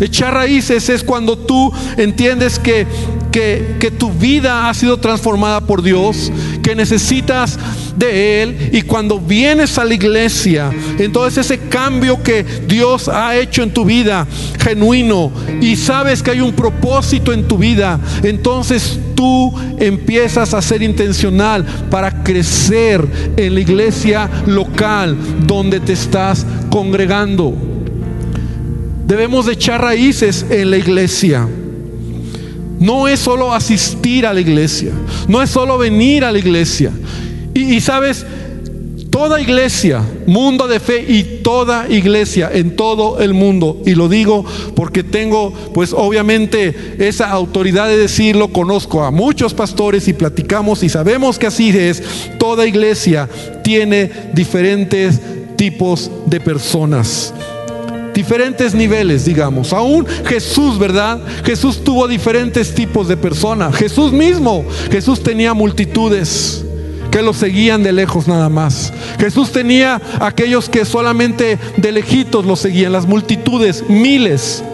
Echar 0.00 0.34
raíces 0.34 0.88
es 0.88 1.02
cuando 1.02 1.38
tú 1.38 1.72
entiendes 1.96 2.58
que, 2.58 2.86
que, 3.34 3.90
tu 3.98 4.12
vida 4.12 4.68
ha 4.68 4.74
sido 4.74 4.96
transformada 4.98 5.60
por 5.60 5.82
Dios, 5.82 6.30
que 6.62 6.76
necesitas 6.76 7.58
de 7.96 8.42
Él 8.42 8.70
y 8.72 8.82
cuando 8.82 9.18
vienes 9.18 9.76
a 9.76 9.84
la 9.84 9.94
iglesia, 9.94 10.70
entonces 10.98 11.44
ese 11.44 11.68
cambio 11.68 12.22
que 12.22 12.44
Dios 12.44 13.08
ha 13.08 13.36
hecho 13.36 13.64
en 13.64 13.72
tu 13.72 13.84
vida, 13.84 14.26
genuino, 14.60 15.32
y 15.60 15.74
sabes 15.74 16.22
que 16.22 16.30
hay 16.30 16.40
un 16.40 16.52
propósito 16.52 17.32
en 17.32 17.48
tu 17.48 17.58
vida, 17.58 17.98
entonces 18.22 19.00
tú 19.16 19.52
empiezas 19.78 20.54
a 20.54 20.62
ser 20.62 20.82
intencional 20.82 21.64
para 21.90 22.22
crecer 22.22 23.04
en 23.36 23.54
la 23.54 23.60
iglesia 23.60 24.30
local 24.46 25.16
donde 25.44 25.80
te 25.80 25.94
estás 25.94 26.46
congregando. 26.70 27.52
Debemos 29.08 29.46
de 29.46 29.54
echar 29.54 29.82
raíces 29.82 30.46
en 30.50 30.70
la 30.70 30.76
iglesia. 30.78 31.48
No 32.84 33.08
es 33.08 33.18
solo 33.18 33.54
asistir 33.54 34.26
a 34.26 34.34
la 34.34 34.42
iglesia, 34.42 34.92
no 35.26 35.40
es 35.40 35.48
solo 35.48 35.78
venir 35.78 36.22
a 36.22 36.30
la 36.30 36.38
iglesia. 36.38 36.92
Y, 37.54 37.80
sabes, 37.80 38.26
toda 39.08 39.40
iglesia, 39.40 40.02
mundo 40.26 40.68
de 40.68 40.80
fe 40.80 41.02
y 41.08 41.40
toda 41.42 41.88
iglesia 41.88 42.50
en 42.52 42.76
todo 42.76 43.20
el 43.20 43.32
mundo, 43.32 43.80
y 43.86 43.94
lo 43.94 44.10
digo 44.10 44.44
porque 44.76 45.02
tengo 45.02 45.50
pues 45.72 45.94
obviamente 45.94 46.96
esa 46.98 47.30
autoridad 47.30 47.88
de 47.88 47.96
decirlo, 47.96 48.48
conozco 48.48 49.02
a 49.02 49.10
muchos 49.10 49.54
pastores 49.54 50.06
y 50.08 50.12
platicamos 50.12 50.82
y 50.82 50.90
sabemos 50.90 51.38
que 51.38 51.46
así 51.46 51.70
es, 51.70 52.02
toda 52.38 52.66
iglesia 52.66 53.30
tiene 53.62 54.10
diferentes 54.34 55.22
tipos 55.56 56.10
de 56.26 56.38
personas. 56.38 57.32
Diferentes 58.14 58.74
niveles, 58.74 59.24
digamos. 59.24 59.72
Aún 59.72 60.06
Jesús, 60.24 60.78
¿verdad? 60.78 61.20
Jesús 61.44 61.82
tuvo 61.84 62.08
diferentes 62.08 62.74
tipos 62.74 63.08
de 63.08 63.16
personas. 63.16 63.74
Jesús 63.74 64.12
mismo, 64.12 64.64
Jesús 64.90 65.22
tenía 65.22 65.52
multitudes 65.52 66.64
que 67.10 67.22
lo 67.22 67.32
seguían 67.32 67.82
de 67.82 67.92
lejos 67.92 68.26
nada 68.26 68.48
más. 68.48 68.92
Jesús 69.18 69.52
tenía 69.52 70.00
aquellos 70.20 70.68
que 70.68 70.84
solamente 70.84 71.58
de 71.76 71.92
lejitos 71.92 72.44
lo 72.44 72.56
seguían, 72.56 72.92
las 72.92 73.06
multitudes, 73.06 73.84
miles. 73.88 74.64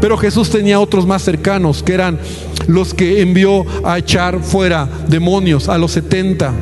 Pero 0.00 0.16
Jesús 0.16 0.50
tenía 0.50 0.80
otros 0.80 1.06
más 1.06 1.22
cercanos, 1.22 1.82
que 1.82 1.94
eran 1.94 2.18
los 2.66 2.92
que 2.92 3.22
envió 3.22 3.64
a 3.84 3.98
echar 3.98 4.40
fuera 4.42 4.88
demonios 5.08 5.68
a 5.68 5.78
los 5.78 5.92
70. 5.92 6.52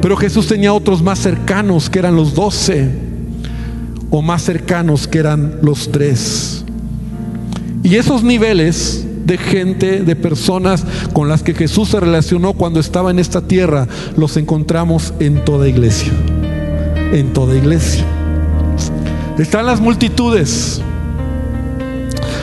Pero 0.00 0.16
Jesús 0.16 0.46
tenía 0.46 0.72
otros 0.72 1.02
más 1.02 1.18
cercanos, 1.18 1.90
que 1.90 1.98
eran 1.98 2.16
los 2.16 2.34
12 2.34 3.09
o 4.10 4.22
más 4.22 4.42
cercanos 4.42 5.06
que 5.08 5.18
eran 5.18 5.58
los 5.62 5.90
tres. 5.90 6.64
Y 7.82 7.96
esos 7.96 8.22
niveles 8.22 9.06
de 9.24 9.38
gente, 9.38 10.02
de 10.02 10.16
personas 10.16 10.84
con 11.12 11.28
las 11.28 11.42
que 11.42 11.54
Jesús 11.54 11.90
se 11.90 12.00
relacionó 12.00 12.52
cuando 12.52 12.80
estaba 12.80 13.10
en 13.10 13.18
esta 13.18 13.40
tierra, 13.40 13.86
los 14.16 14.36
encontramos 14.36 15.14
en 15.20 15.44
toda 15.44 15.68
iglesia. 15.68 16.12
En 17.12 17.32
toda 17.32 17.56
iglesia. 17.56 18.04
Están 19.38 19.66
las 19.66 19.80
multitudes. 19.80 20.82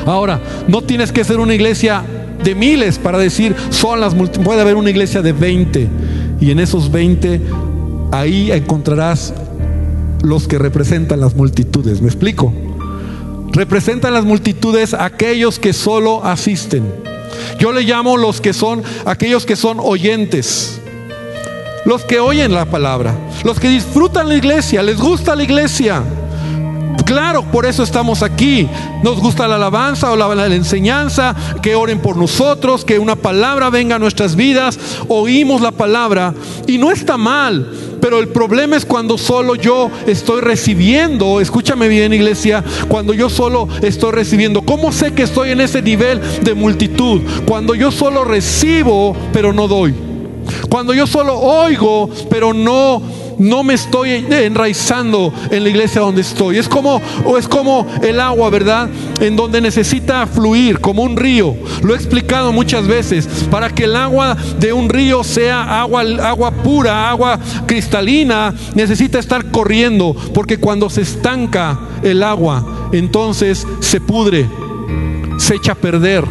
Ahora, 0.06 0.40
no 0.68 0.82
tienes 0.82 1.12
que 1.12 1.24
ser 1.24 1.40
una 1.40 1.54
iglesia 1.54 2.04
de 2.44 2.56
miles 2.56 2.98
para 2.98 3.18
decir, 3.18 3.56
son 3.70 4.00
las 4.00 4.16
multitudes. 4.16 4.46
Puede 4.46 4.62
haber 4.62 4.76
una 4.78 4.90
iglesia 4.90 5.22
de 5.22 5.34
20 5.34 5.88
y 6.40 6.52
en 6.52 6.60
esos 6.60 6.92
20 6.92 7.42
ahí 8.12 8.52
encontrarás 8.52 9.34
los 10.28 10.48
que 10.48 10.60
representan 10.60 11.20
las 11.20 11.36
multitudes. 11.36 12.02
¿Me 12.02 12.08
explico? 12.08 12.54
Representan 13.54 14.14
las 14.14 14.26
multitudes 14.26 14.94
aquellos 14.94 15.58
que 15.58 15.74
solo 15.74 16.24
asisten. 16.24 16.84
Yo 17.60 17.72
le 17.72 17.82
llamo 17.82 18.18
los 18.18 18.42
que 18.42 18.54
son 18.54 18.84
aquellos 19.06 19.46
que 19.46 19.56
son 19.56 19.80
oyentes. 19.80 20.80
Los 21.86 22.04
que 22.04 22.20
oyen 22.20 22.54
la 22.54 22.66
palabra, 22.66 23.16
los 23.46 23.60
que 23.60 23.70
disfrutan 23.70 24.28
la 24.28 24.36
iglesia, 24.36 24.84
les 24.84 24.98
gusta 24.98 25.36
la 25.36 25.44
iglesia. 25.44 26.04
Claro, 27.06 27.44
por 27.44 27.66
eso 27.66 27.84
estamos 27.84 28.22
aquí. 28.22 28.68
Nos 29.02 29.22
gusta 29.22 29.48
la 29.48 29.56
alabanza 29.56 30.12
o 30.12 30.18
la, 30.18 30.36
la, 30.36 30.54
enseñanza, 30.54 31.34
que 31.62 31.74
oren 31.74 32.00
por 32.00 32.18
nosotros, 32.18 32.84
que 32.84 33.00
una 33.00 33.16
palabra 33.16 33.70
venga 33.70 33.96
a 33.96 34.00
nuestras 34.00 34.36
vidas. 34.36 34.78
Oímos 35.08 35.62
la 35.62 35.72
palabra 35.72 36.34
y 36.68 36.78
no 36.78 36.92
está 36.92 37.16
mal. 37.16 37.72
Pero 38.02 38.20
el 38.20 38.30
problema 38.30 38.76
es 38.76 38.86
cuando 38.86 39.18
solo 39.18 39.56
yo 39.56 39.90
estoy 40.06 40.42
recibiendo, 40.42 41.42
escúchame 41.42 41.88
bien 41.88 42.14
iglesia, 42.14 42.64
cuando 42.88 43.14
yo 43.14 43.30
solo 43.30 43.68
estoy 43.82 44.12
recibiendo. 44.12 44.62
¿Cómo 44.62 44.92
sé 44.92 45.14
que 45.14 45.24
estoy 45.24 45.52
en 45.52 45.62
ese 45.62 45.82
nivel 45.82 46.22
de 46.42 46.54
multitud? 46.54 47.22
Cuando 47.46 47.76
yo 47.76 47.92
solo 47.92 48.24
recibo, 48.24 49.16
pero 49.34 49.54
no 49.54 49.68
doy. 49.68 49.94
Cuando 50.70 50.94
yo 50.94 51.08
solo 51.08 51.38
oigo, 51.40 52.10
pero 52.30 52.54
no 52.54 53.02
no 53.38 53.64
me 53.64 53.74
estoy 53.74 54.26
enraizando 54.30 55.34
en 55.52 55.64
la 55.64 55.70
iglesia 55.70 56.02
donde 56.02 56.22
estoy. 56.22 56.58
Es 56.58 56.68
como, 56.68 57.02
o 57.26 57.38
es 57.38 57.48
como 57.48 57.88
el 58.02 58.20
agua, 58.20 58.50
¿verdad? 58.50 58.90
En 59.20 59.36
donde 59.36 59.62
necesita 59.62 60.26
fluir, 60.28 60.80
como 60.80 61.04
un 61.04 61.18
río. 61.18 61.56
Lo 61.82 61.94
he 61.94 61.98
explicado 61.98 62.52
muchas 62.52 62.88
veces. 62.88 63.28
Para 63.52 63.70
que 63.70 63.86
el 63.86 63.96
agua 63.96 64.36
de 64.60 64.74
un 64.74 64.90
río 64.90 65.24
sea 65.24 65.82
agua, 65.82 66.02
agua 66.24 66.52
pura, 66.52 67.10
agua 67.10 67.40
cristalina, 67.66 68.54
necesita 68.76 69.20
estar 69.20 69.52
corriendo. 69.52 70.16
Porque 70.34 70.58
cuando 70.60 70.90
se 70.90 71.02
estanca 71.02 71.80
el 72.04 72.24
agua, 72.24 72.90
entonces 72.92 73.66
se 73.80 74.02
pudre, 74.02 74.48
se 75.38 75.56
echa 75.56 75.74
a 75.74 75.76
perder. 75.76 76.24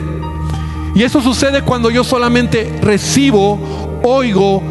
Y 0.94 1.02
eso 1.02 1.20
sucede 1.20 1.62
cuando 1.62 1.90
yo 1.90 2.02
solamente 2.02 2.78
recibo, 2.80 3.58
oigo, 4.02 4.62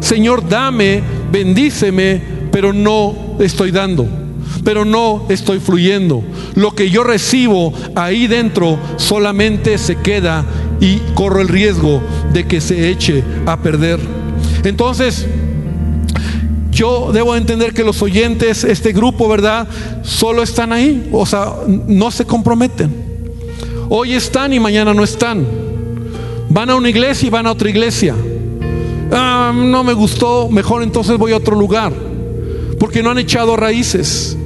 Señor, 0.00 0.46
dame, 0.46 1.02
bendíceme, 1.34 2.22
pero 2.52 2.72
no 2.72 3.36
estoy 3.40 3.72
dando, 3.72 4.06
pero 4.62 4.84
no 4.84 5.26
estoy 5.28 5.58
fluyendo. 5.58 6.22
Lo 6.54 6.76
que 6.76 6.90
yo 6.90 7.02
recibo 7.02 7.74
ahí 7.96 8.28
dentro 8.28 8.78
solamente 8.98 9.76
se 9.78 9.96
queda 9.96 10.44
y 10.80 10.98
corro 11.14 11.40
el 11.40 11.48
riesgo 11.48 12.00
de 12.32 12.46
que 12.46 12.60
se 12.60 12.88
eche 12.88 13.24
a 13.46 13.56
perder. 13.56 13.98
Entonces, 14.62 15.26
yo 16.70 17.10
debo 17.12 17.34
entender 17.34 17.74
que 17.74 17.82
los 17.82 18.00
oyentes, 18.00 18.62
este 18.62 18.92
grupo, 18.92 19.28
¿verdad? 19.28 19.66
Solo 20.04 20.40
están 20.40 20.72
ahí, 20.72 21.08
o 21.10 21.26
sea, 21.26 21.52
no 21.66 22.12
se 22.12 22.24
comprometen. 22.24 22.94
Hoy 23.88 24.12
están 24.12 24.52
y 24.52 24.60
mañana 24.60 24.94
no 24.94 25.02
están. 25.02 25.44
Van 26.48 26.70
a 26.70 26.76
una 26.76 26.90
iglesia 26.90 27.26
y 27.26 27.30
van 27.30 27.48
a 27.48 27.50
otra 27.50 27.68
iglesia. 27.68 28.14
No 29.52 29.84
me 29.84 29.92
gustó, 29.92 30.48
mejor 30.48 30.82
entonces 30.82 31.18
voy 31.18 31.32
a 31.32 31.36
otro 31.36 31.56
lugar, 31.56 31.92
porque 32.78 33.02
no 33.02 33.10
han 33.10 33.18
echado 33.18 33.56
raíces. 33.56 34.36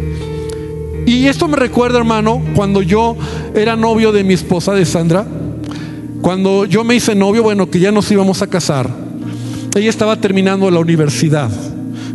Y 1.07 1.27
esto 1.27 1.49
me 1.49 1.57
recuerda, 1.57 1.99
hermano, 1.99 2.43
cuando 2.55 2.83
yo 2.83 3.17
era 3.55 3.77
novio 3.77 4.13
de 4.13 4.25
mi 4.25 4.35
esposa, 4.35 4.75
de 4.75 4.85
Sandra, 4.85 5.25
cuando 6.21 6.65
yo 6.65 6.85
me 6.85 6.95
hice 6.95 7.15
novio, 7.15 7.43
bueno, 7.43 7.71
que 7.71 7.81
ya 7.81 7.93
nos 7.93 8.11
íbamos 8.11 8.43
a 8.43 8.49
casar, 8.49 8.91
ella 9.77 9.89
estaba 9.89 10.17
terminando 10.17 10.71
la 10.71 10.81
universidad 10.81 11.51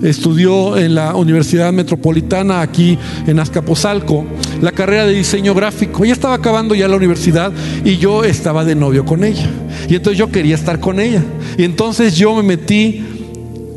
estudió 0.03 0.77
en 0.77 0.95
la 0.95 1.15
Universidad 1.15 1.71
Metropolitana 1.71 2.61
aquí 2.61 2.97
en 3.25 3.39
Azcapotzalco 3.39 4.25
la 4.63 4.71
carrera 4.71 5.05
de 5.05 5.13
diseño 5.13 5.53
gráfico. 5.53 6.05
Ella 6.05 6.13
estaba 6.13 6.35
acabando 6.35 6.73
ya 6.73 6.87
la 6.87 6.95
universidad 6.95 7.51
y 7.83 7.97
yo 7.97 8.23
estaba 8.23 8.63
de 8.63 8.75
novio 8.75 9.03
con 9.03 9.25
ella. 9.25 9.49
Y 9.89 9.95
entonces 9.95 10.17
yo 10.17 10.31
quería 10.31 10.55
estar 10.55 10.79
con 10.79 11.01
ella. 11.01 11.21
Y 11.57 11.65
entonces 11.65 12.15
yo 12.15 12.33
me 12.33 12.43
metí 12.43 13.03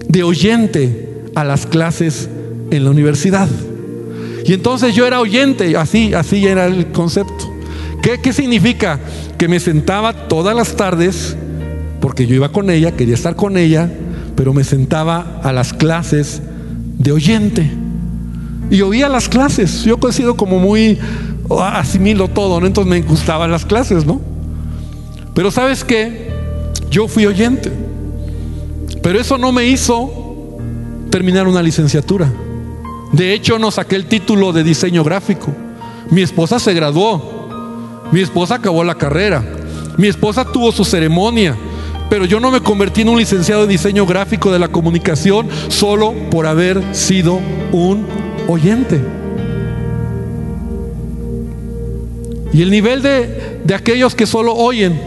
de 0.08 0.22
oyente 0.22 1.24
a 1.34 1.42
las 1.42 1.66
clases 1.66 2.28
en 2.70 2.84
la 2.84 2.90
universidad. 2.90 3.48
Y 4.44 4.52
entonces 4.52 4.94
yo 4.94 5.08
era 5.08 5.18
oyente, 5.18 5.76
así, 5.76 6.14
así 6.14 6.46
era 6.46 6.66
el 6.66 6.86
concepto. 6.92 7.52
¿Qué, 8.00 8.20
¿Qué 8.20 8.32
significa? 8.32 9.00
Que 9.36 9.48
me 9.48 9.58
sentaba 9.58 10.28
todas 10.28 10.54
las 10.54 10.76
tardes, 10.76 11.36
porque 12.00 12.28
yo 12.28 12.36
iba 12.36 12.50
con 12.50 12.70
ella, 12.70 12.92
quería 12.92 13.14
estar 13.14 13.34
con 13.34 13.56
ella, 13.56 13.90
pero 14.36 14.54
me 14.54 14.62
sentaba 14.62 15.40
a 15.42 15.52
las 15.52 15.72
clases 15.72 16.42
de 16.96 17.10
oyente. 17.10 17.85
Y 18.70 18.82
oía 18.82 19.08
las 19.08 19.28
clases. 19.28 19.84
Yo 19.84 19.98
he 20.08 20.12
sido 20.12 20.36
como 20.36 20.58
muy 20.58 20.98
asimilo 21.50 22.28
todo, 22.28 22.60
¿no? 22.60 22.66
Entonces 22.66 22.90
me 22.90 23.02
gustaban 23.02 23.50
las 23.50 23.64
clases, 23.64 24.04
¿no? 24.04 24.20
Pero 25.34 25.50
¿sabes 25.50 25.84
qué? 25.84 26.30
Yo 26.90 27.08
fui 27.08 27.26
oyente. 27.26 27.70
Pero 29.02 29.20
eso 29.20 29.38
no 29.38 29.52
me 29.52 29.66
hizo 29.66 30.58
terminar 31.10 31.46
una 31.46 31.62
licenciatura. 31.62 32.32
De 33.12 33.32
hecho, 33.32 33.58
no 33.58 33.70
saqué 33.70 33.96
el 33.96 34.06
título 34.06 34.52
de 34.52 34.64
diseño 34.64 35.04
gráfico. 35.04 35.52
Mi 36.10 36.22
esposa 36.22 36.58
se 36.58 36.74
graduó. 36.74 37.48
Mi 38.10 38.20
esposa 38.20 38.56
acabó 38.56 38.82
la 38.82 38.96
carrera. 38.96 39.44
Mi 39.96 40.08
esposa 40.08 40.44
tuvo 40.44 40.72
su 40.72 40.84
ceremonia. 40.84 41.56
Pero 42.10 42.24
yo 42.24 42.40
no 42.40 42.50
me 42.50 42.60
convertí 42.60 43.02
en 43.02 43.08
un 43.08 43.18
licenciado 43.18 43.62
de 43.62 43.68
diseño 43.68 44.06
gráfico 44.06 44.52
de 44.52 44.58
la 44.58 44.68
comunicación 44.68 45.48
solo 45.68 46.12
por 46.30 46.46
haber 46.46 46.94
sido 46.94 47.40
un 47.72 48.25
oyente. 48.48 49.00
Y 52.52 52.62
el 52.62 52.70
nivel 52.70 53.02
de, 53.02 53.60
de 53.64 53.74
aquellos 53.74 54.14
que 54.14 54.26
solo 54.26 54.54
oyen, 54.54 54.98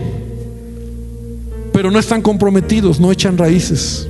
pero 1.74 1.92
no 1.92 2.00
están 2.00 2.22
comprometidos, 2.22 3.00
no 3.00 3.12
echan 3.12 3.38
raíces. 3.38 4.08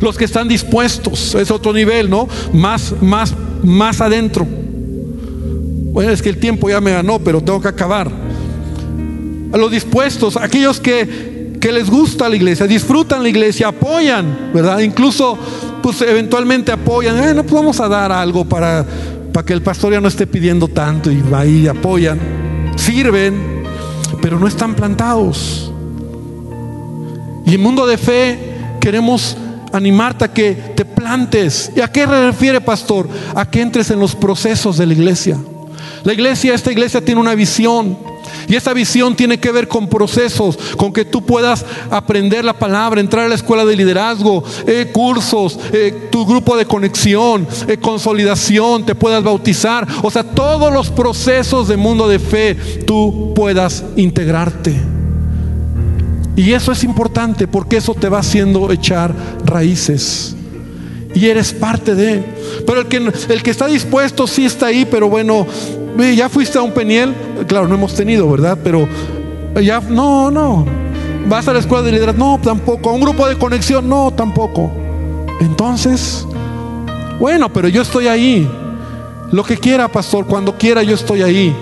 Los 0.00 0.16
que 0.18 0.24
están 0.24 0.48
dispuestos, 0.48 1.34
es 1.34 1.50
otro 1.50 1.72
nivel, 1.72 2.10
¿no? 2.10 2.28
Más, 2.52 2.94
más, 3.00 3.34
más 3.62 4.00
adentro. 4.00 4.46
Bueno, 4.46 6.10
es 6.12 6.20
que 6.20 6.28
el 6.28 6.36
tiempo 6.36 6.68
ya 6.68 6.80
me 6.80 6.90
ganó, 6.90 7.18
pero 7.18 7.40
tengo 7.40 7.60
que 7.60 7.68
acabar. 7.68 8.10
A 9.52 9.56
los 9.56 9.70
dispuestos, 9.70 10.36
aquellos 10.36 10.80
que 10.80 11.33
que 11.64 11.72
les 11.72 11.88
gusta 11.88 12.28
la 12.28 12.36
iglesia, 12.36 12.66
disfrutan 12.66 13.22
la 13.22 13.28
iglesia, 13.30 13.68
apoyan, 13.68 14.50
¿verdad? 14.52 14.80
Incluso, 14.80 15.38
pues 15.82 15.98
eventualmente 16.02 16.70
apoyan, 16.70 17.16
eh, 17.26 17.32
no 17.32 17.42
podemos 17.42 17.80
a 17.80 17.88
dar 17.88 18.12
algo 18.12 18.44
para, 18.44 18.84
para 19.32 19.46
que 19.46 19.54
el 19.54 19.62
pastor 19.62 19.94
ya 19.94 19.98
no 20.02 20.08
esté 20.08 20.26
pidiendo 20.26 20.68
tanto 20.68 21.10
y 21.10 21.24
ahí 21.32 21.66
apoyan, 21.66 22.20
sirven, 22.76 23.64
pero 24.20 24.38
no 24.38 24.46
están 24.46 24.74
plantados. 24.74 25.72
Y 27.46 27.54
en 27.54 27.62
mundo 27.62 27.86
de 27.86 27.96
fe 27.96 28.38
queremos 28.78 29.34
animarte 29.72 30.26
a 30.26 30.28
que 30.34 30.52
te 30.52 30.84
plantes. 30.84 31.72
¿Y 31.74 31.80
a 31.80 31.90
qué 31.90 32.04
refiere, 32.04 32.60
pastor? 32.60 33.08
A 33.34 33.48
que 33.48 33.62
entres 33.62 33.90
en 33.90 34.00
los 34.00 34.14
procesos 34.14 34.76
de 34.76 34.84
la 34.84 34.92
iglesia. 34.92 35.38
La 36.02 36.12
iglesia, 36.12 36.52
esta 36.52 36.70
iglesia 36.70 37.02
tiene 37.02 37.22
una 37.22 37.34
visión. 37.34 37.96
Y 38.48 38.56
esa 38.56 38.72
visión 38.72 39.16
tiene 39.16 39.38
que 39.38 39.52
ver 39.52 39.68
con 39.68 39.88
procesos, 39.88 40.56
con 40.76 40.92
que 40.92 41.04
tú 41.04 41.24
puedas 41.24 41.64
aprender 41.90 42.44
la 42.44 42.52
palabra, 42.52 43.00
entrar 43.00 43.26
a 43.26 43.28
la 43.28 43.34
escuela 43.34 43.64
de 43.64 43.76
liderazgo, 43.76 44.44
eh, 44.66 44.90
cursos, 44.92 45.58
eh, 45.72 46.08
tu 46.10 46.26
grupo 46.26 46.56
de 46.56 46.66
conexión, 46.66 47.46
eh, 47.66 47.76
consolidación, 47.78 48.84
te 48.84 48.94
puedas 48.94 49.22
bautizar. 49.22 49.86
O 50.02 50.10
sea, 50.10 50.22
todos 50.22 50.72
los 50.72 50.90
procesos 50.90 51.68
de 51.68 51.76
mundo 51.76 52.08
de 52.08 52.18
fe, 52.18 52.54
tú 52.86 53.32
puedas 53.34 53.84
integrarte. 53.96 54.74
Y 56.36 56.52
eso 56.52 56.72
es 56.72 56.82
importante 56.82 57.46
porque 57.46 57.76
eso 57.76 57.94
te 57.94 58.08
va 58.08 58.18
haciendo 58.18 58.72
echar 58.72 59.14
raíces. 59.44 60.34
Y 61.14 61.26
eres 61.26 61.52
parte 61.52 61.94
de. 61.94 62.24
Pero 62.66 62.80
el 62.80 62.86
que, 62.88 62.96
el 62.96 63.42
que 63.42 63.50
está 63.50 63.66
dispuesto 63.66 64.26
sí 64.26 64.44
está 64.44 64.66
ahí, 64.66 64.84
pero 64.84 65.08
bueno, 65.08 65.46
ya 66.14 66.28
fuiste 66.28 66.58
a 66.58 66.62
un 66.62 66.72
peniel, 66.72 67.14
claro, 67.46 67.68
no 67.68 67.74
hemos 67.74 67.94
tenido, 67.94 68.28
¿verdad? 68.30 68.58
Pero 68.62 68.88
ya, 69.62 69.80
no, 69.80 70.30
no. 70.30 70.66
¿Vas 71.26 71.48
a 71.48 71.52
la 71.52 71.60
escuela 71.60 71.82
de 71.82 71.92
liderazgo? 71.92 72.18
No, 72.18 72.40
tampoco. 72.42 72.90
¿A 72.90 72.92
un 72.92 73.00
grupo 73.00 73.26
de 73.26 73.36
conexión? 73.36 73.88
No, 73.88 74.10
tampoco. 74.10 74.70
Entonces, 75.40 76.26
bueno, 77.18 77.52
pero 77.52 77.68
yo 77.68 77.82
estoy 77.82 78.08
ahí. 78.08 78.48
Lo 79.30 79.42
que 79.42 79.56
quiera, 79.56 79.88
pastor, 79.88 80.26
cuando 80.26 80.56
quiera 80.56 80.82
yo 80.82 80.94
estoy 80.94 81.22
ahí. 81.22 81.54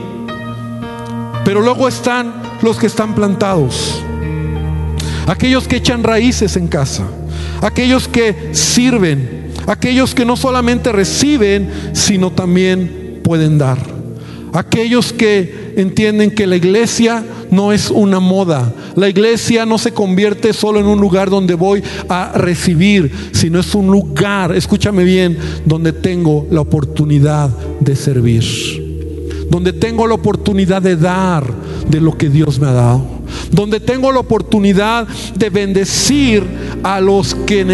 Pero 1.45 1.61
luego 1.61 1.89
están 1.89 2.33
los 2.62 2.78
que 2.78 2.87
están 2.87 3.14
plantados. 3.14 4.03
Aquellos 5.26 5.68
que 5.68 5.76
echan 5.76 6.03
raíces 6.03 6.57
en 6.57 6.68
casa. 6.68 7.05
Aquellos 7.61 8.09
que 8.09 8.51
sirven. 8.53 9.53
Aquellos 9.66 10.14
que 10.14 10.24
no 10.24 10.37
solamente 10.37 10.91
reciben, 10.91 11.70
sino 11.93 12.33
también 12.33 13.20
pueden 13.22 13.59
dar. 13.59 13.91
Aquellos 14.53 15.13
que 15.15 15.73
entienden 15.77 16.31
que 16.31 16.47
la 16.47 16.57
iglesia 16.57 17.25
no 17.51 17.73
es 17.73 17.91
una 17.91 18.21
moda. 18.21 18.75
La 18.97 19.09
iglesia 19.09 19.65
no 19.65 19.79
se 19.79 19.93
convierte 19.93 20.53
solo 20.53 20.79
en 20.79 20.87
un 20.87 21.01
lugar 21.01 21.31
donde 21.31 21.55
voy 21.55 21.83
a 22.09 22.33
recibir, 22.35 23.11
sino 23.33 23.61
es 23.61 23.75
un 23.75 23.87
lugar, 23.87 24.55
escúchame 24.55 25.05
bien, 25.05 25.39
donde 25.65 25.93
tengo 25.93 26.47
la 26.51 26.61
oportunidad 26.61 27.49
de 27.81 27.97
servir. 27.97 28.45
Donde 29.49 29.73
tengo 29.73 30.07
la 30.07 30.15
oportunidad 30.15 30.83
de 30.83 30.97
dar 30.97 31.45
de 31.89 32.01
lo 32.01 32.17
que 32.17 32.29
Dios 32.29 32.59
me 32.59 32.67
ha 32.67 32.73
dado 32.73 33.23
donde 33.51 33.81
tengo 33.81 34.11
la 34.13 34.21
oportunidad 34.21 35.07
de 35.35 35.51
bendecir 35.51 36.43
a 36.83 37.01
los 37.01 37.35
que 37.35 37.64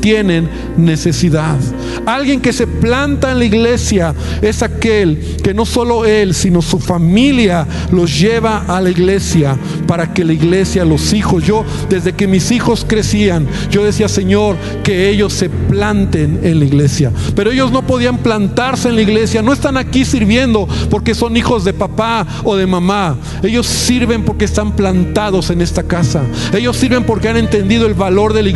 tienen 0.00 0.48
necesidad. 0.76 1.56
Alguien 2.04 2.40
que 2.40 2.52
se 2.52 2.66
planta 2.66 3.32
en 3.32 3.38
la 3.38 3.44
iglesia 3.44 4.14
es 4.42 4.62
aquel 4.62 5.36
que 5.42 5.54
no 5.54 5.64
solo 5.64 6.04
él, 6.04 6.34
sino 6.34 6.62
su 6.62 6.78
familia 6.78 7.66
los 7.90 8.18
lleva 8.18 8.64
a 8.68 8.80
la 8.80 8.90
iglesia 8.90 9.56
para 9.86 10.12
que 10.12 10.24
la 10.24 10.32
iglesia, 10.32 10.84
los 10.84 11.12
hijos, 11.12 11.44
yo 11.44 11.64
desde 11.88 12.12
que 12.12 12.26
mis 12.26 12.50
hijos 12.50 12.84
crecían, 12.86 13.46
yo 13.70 13.84
decía, 13.84 14.08
Señor, 14.08 14.56
que 14.82 15.08
ellos 15.08 15.32
se 15.32 15.48
planten 15.48 16.40
en 16.42 16.58
la 16.58 16.64
iglesia. 16.64 17.12
Pero 17.34 17.50
ellos 17.50 17.72
no 17.72 17.82
podían 17.86 18.18
plantarse 18.18 18.88
en 18.88 18.96
la 18.96 19.02
iglesia, 19.02 19.42
no 19.42 19.52
están 19.52 19.76
aquí 19.76 20.04
sirviendo 20.04 20.68
porque 20.90 21.14
son 21.14 21.36
hijos 21.36 21.64
de 21.64 21.72
papá 21.72 22.26
o 22.44 22.56
de 22.56 22.66
mamá. 22.66 23.16
Ellos 23.42 23.66
sirven 23.66 24.24
porque 24.24 24.44
están 24.44 24.74
plantados 24.74 25.50
en 25.50 25.60
esta 25.60 25.82
casa. 25.82 26.22
Ellos 26.52 26.76
sirven 26.76 27.04
porque 27.04 27.28
han 27.28 27.36
entendido 27.36 27.86
el 27.86 27.94
valor 27.94 28.32
de 28.32 28.42
la 28.42 28.48
iglesia. 28.48 28.55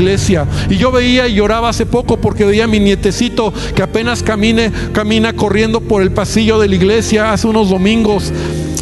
Y 0.68 0.76
yo 0.76 0.90
veía 0.90 1.28
y 1.28 1.34
lloraba 1.34 1.68
hace 1.68 1.86
poco 1.86 2.16
porque 2.16 2.44
veía 2.44 2.64
a 2.64 2.66
mi 2.66 2.80
nietecito 2.80 3.52
que 3.74 3.82
apenas 3.82 4.22
camine, 4.22 4.72
camina 4.92 5.34
corriendo 5.34 5.80
por 5.80 6.02
el 6.02 6.10
pasillo 6.10 6.58
de 6.58 6.68
la 6.68 6.74
iglesia 6.74 7.32
hace 7.32 7.46
unos 7.46 7.68
domingos. 7.68 8.32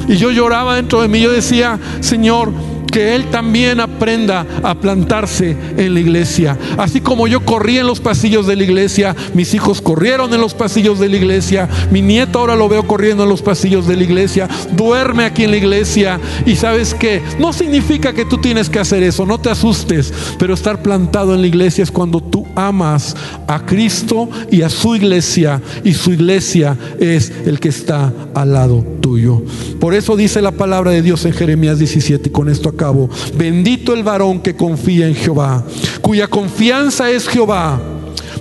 Y 0.07 0.16
yo 0.16 0.31
lloraba 0.31 0.77
dentro 0.77 1.03
de 1.03 1.09
mí. 1.09 1.21
Yo 1.21 1.31
decía, 1.31 1.79
Señor, 2.01 2.53
que 2.91 3.14
él 3.14 3.26
también 3.30 3.80
aprenda 3.80 4.47
a 4.62 4.74
plantarse 4.74 5.57
en 5.76 5.95
la 5.95 6.01
iglesia. 6.01 6.59
Así 6.76 7.01
como 7.01 7.26
yo 7.26 7.45
corrí 7.45 7.78
en 7.78 7.86
los 7.86 8.01
pasillos 8.01 8.47
de 8.47 8.57
la 8.57 8.64
iglesia, 8.64 9.14
mis 9.34 9.55
hijos 9.55 9.80
corrieron 9.80 10.32
en 10.34 10.41
los 10.41 10.55
pasillos 10.55 10.99
de 10.99 11.09
la 11.09 11.16
iglesia, 11.16 11.68
mi 11.91 12.03
nieto 12.03 12.39
ahora 12.39 12.57
lo 12.57 12.68
veo 12.68 12.86
corriendo 12.86 13.22
en 13.22 13.28
los 13.28 13.43
pasillos 13.43 13.86
de 13.86 13.97
la 13.97 14.05
iglesia, 14.05 14.49
duerme 14.72 15.24
aquí 15.24 15.45
en 15.45 15.51
la 15.51 15.57
iglesia 15.57 16.20
y 16.47 16.57
sabes 16.57 16.95
que 16.95 17.22
no 17.39 17.53
significa 17.53 18.12
que 18.12 18.24
tú 18.24 18.39
tienes 18.39 18.68
que 18.68 18.78
hacer 18.78 19.03
eso, 19.03 19.26
no 19.26 19.39
te 19.39 19.51
asustes, 19.51 20.12
pero 20.39 20.55
estar 20.55 20.82
plantado 20.82 21.34
en 21.34 21.41
la 21.41 21.47
iglesia 21.47 21.82
es 21.82 21.91
cuando 21.91 22.20
tú 22.20 22.47
amas 22.55 23.16
a 23.47 23.64
Cristo 23.64 24.28
y 24.51 24.62
a 24.62 24.68
su 24.68 24.97
iglesia 24.97 25.61
y 25.84 25.95
su 25.95 26.12
iglesia 26.12 26.76
es 26.99 27.32
el 27.47 27.61
que 27.61 27.68
está 27.68 28.12
al 28.34 28.53
lado 28.53 28.84
tuyo. 29.01 29.43
Por 29.80 29.95
eso 29.95 30.16
dice 30.16 30.43
la 30.43 30.53
palabra 30.53 30.91
de 30.91 31.03
Dios 31.03 31.24
en 31.24 31.32
Jeremías 31.32 31.78
17 31.78 32.28
y 32.28 32.32
con 32.32 32.49
esto 32.49 32.68
cabo. 32.79 33.11
Bendito 33.35 33.93
el 33.93 34.03
varón 34.03 34.41
que 34.41 34.57
confía 34.57 35.07
en 35.07 35.14
Jehová, 35.14 35.62
cuya 36.01 36.26
confianza 36.26 37.11
es 37.11 37.29
Jehová 37.29 37.79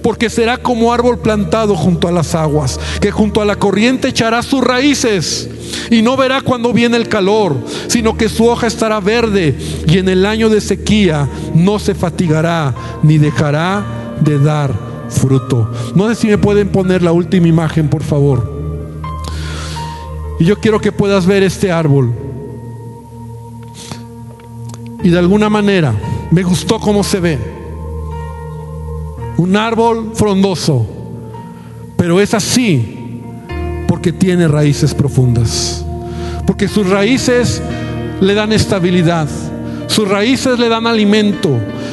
porque 0.01 0.29
será 0.29 0.57
como 0.57 0.93
árbol 0.93 1.19
plantado 1.19 1.75
junto 1.75 2.07
a 2.07 2.13
las 2.13 2.33
aguas, 2.33 2.79
que 3.01 3.11
junto 3.11 3.41
a 3.41 3.45
la 3.45 3.57
corriente 3.57 4.07
echará 4.07 4.41
sus 4.41 4.63
raíces 4.63 5.49
y 5.89 6.01
no 6.01 6.15
verá 6.15 6.41
cuando 6.41 6.71
viene 6.71 6.95
el 6.97 7.09
calor, 7.09 7.57
sino 7.87 8.17
que 8.17 8.29
su 8.29 8.45
hoja 8.45 8.67
estará 8.67 8.99
verde 8.99 9.57
y 9.87 9.97
en 9.97 10.07
el 10.07 10.25
año 10.25 10.49
de 10.49 10.61
sequía 10.61 11.27
no 11.53 11.79
se 11.79 11.93
fatigará 11.93 12.73
ni 13.03 13.17
dejará 13.17 14.15
de 14.21 14.39
dar 14.39 14.73
fruto. 15.09 15.71
No 15.95 16.07
sé 16.09 16.15
si 16.15 16.27
me 16.27 16.37
pueden 16.37 16.69
poner 16.69 17.03
la 17.03 17.11
última 17.11 17.47
imagen, 17.47 17.89
por 17.89 18.03
favor. 18.03 18.57
Y 20.39 20.45
yo 20.45 20.57
quiero 20.57 20.79
que 20.79 20.91
puedas 20.91 21.25
ver 21.25 21.43
este 21.43 21.71
árbol. 21.71 22.26
Y 25.03 25.09
de 25.09 25.19
alguna 25.19 25.49
manera 25.49 25.93
me 26.31 26.43
gustó 26.43 26.79
cómo 26.79 27.03
se 27.03 27.19
ve. 27.19 27.37
Un 29.37 29.55
árbol 29.55 30.11
frondoso, 30.13 30.85
pero 31.95 32.19
es 32.19 32.33
así 32.33 33.21
porque 33.87 34.11
tiene 34.11 34.47
raíces 34.47 34.93
profundas. 34.93 35.85
Porque 36.45 36.67
sus 36.67 36.89
raíces 36.89 37.61
le 38.19 38.33
dan 38.33 38.51
estabilidad, 38.51 39.27
sus 39.87 40.07
raíces 40.07 40.59
le 40.59 40.69
dan 40.69 40.87
alimento, 40.87 41.49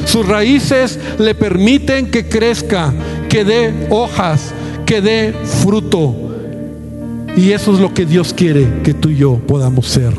sus 0.06 0.26
raíces 0.26 0.98
le 1.18 1.34
permiten 1.34 2.10
que 2.10 2.28
crezca, 2.28 2.92
que 3.28 3.44
dé 3.44 3.88
hojas, 3.90 4.52
que 4.86 5.00
dé 5.00 5.34
fruto. 5.62 6.14
Y 7.36 7.50
eso 7.50 7.74
es 7.74 7.80
lo 7.80 7.92
que 7.92 8.06
Dios 8.06 8.32
quiere 8.32 8.80
que 8.82 8.94
tú 8.94 9.10
y 9.10 9.16
yo 9.16 9.38
podamos 9.46 9.88
ser. 9.88 10.12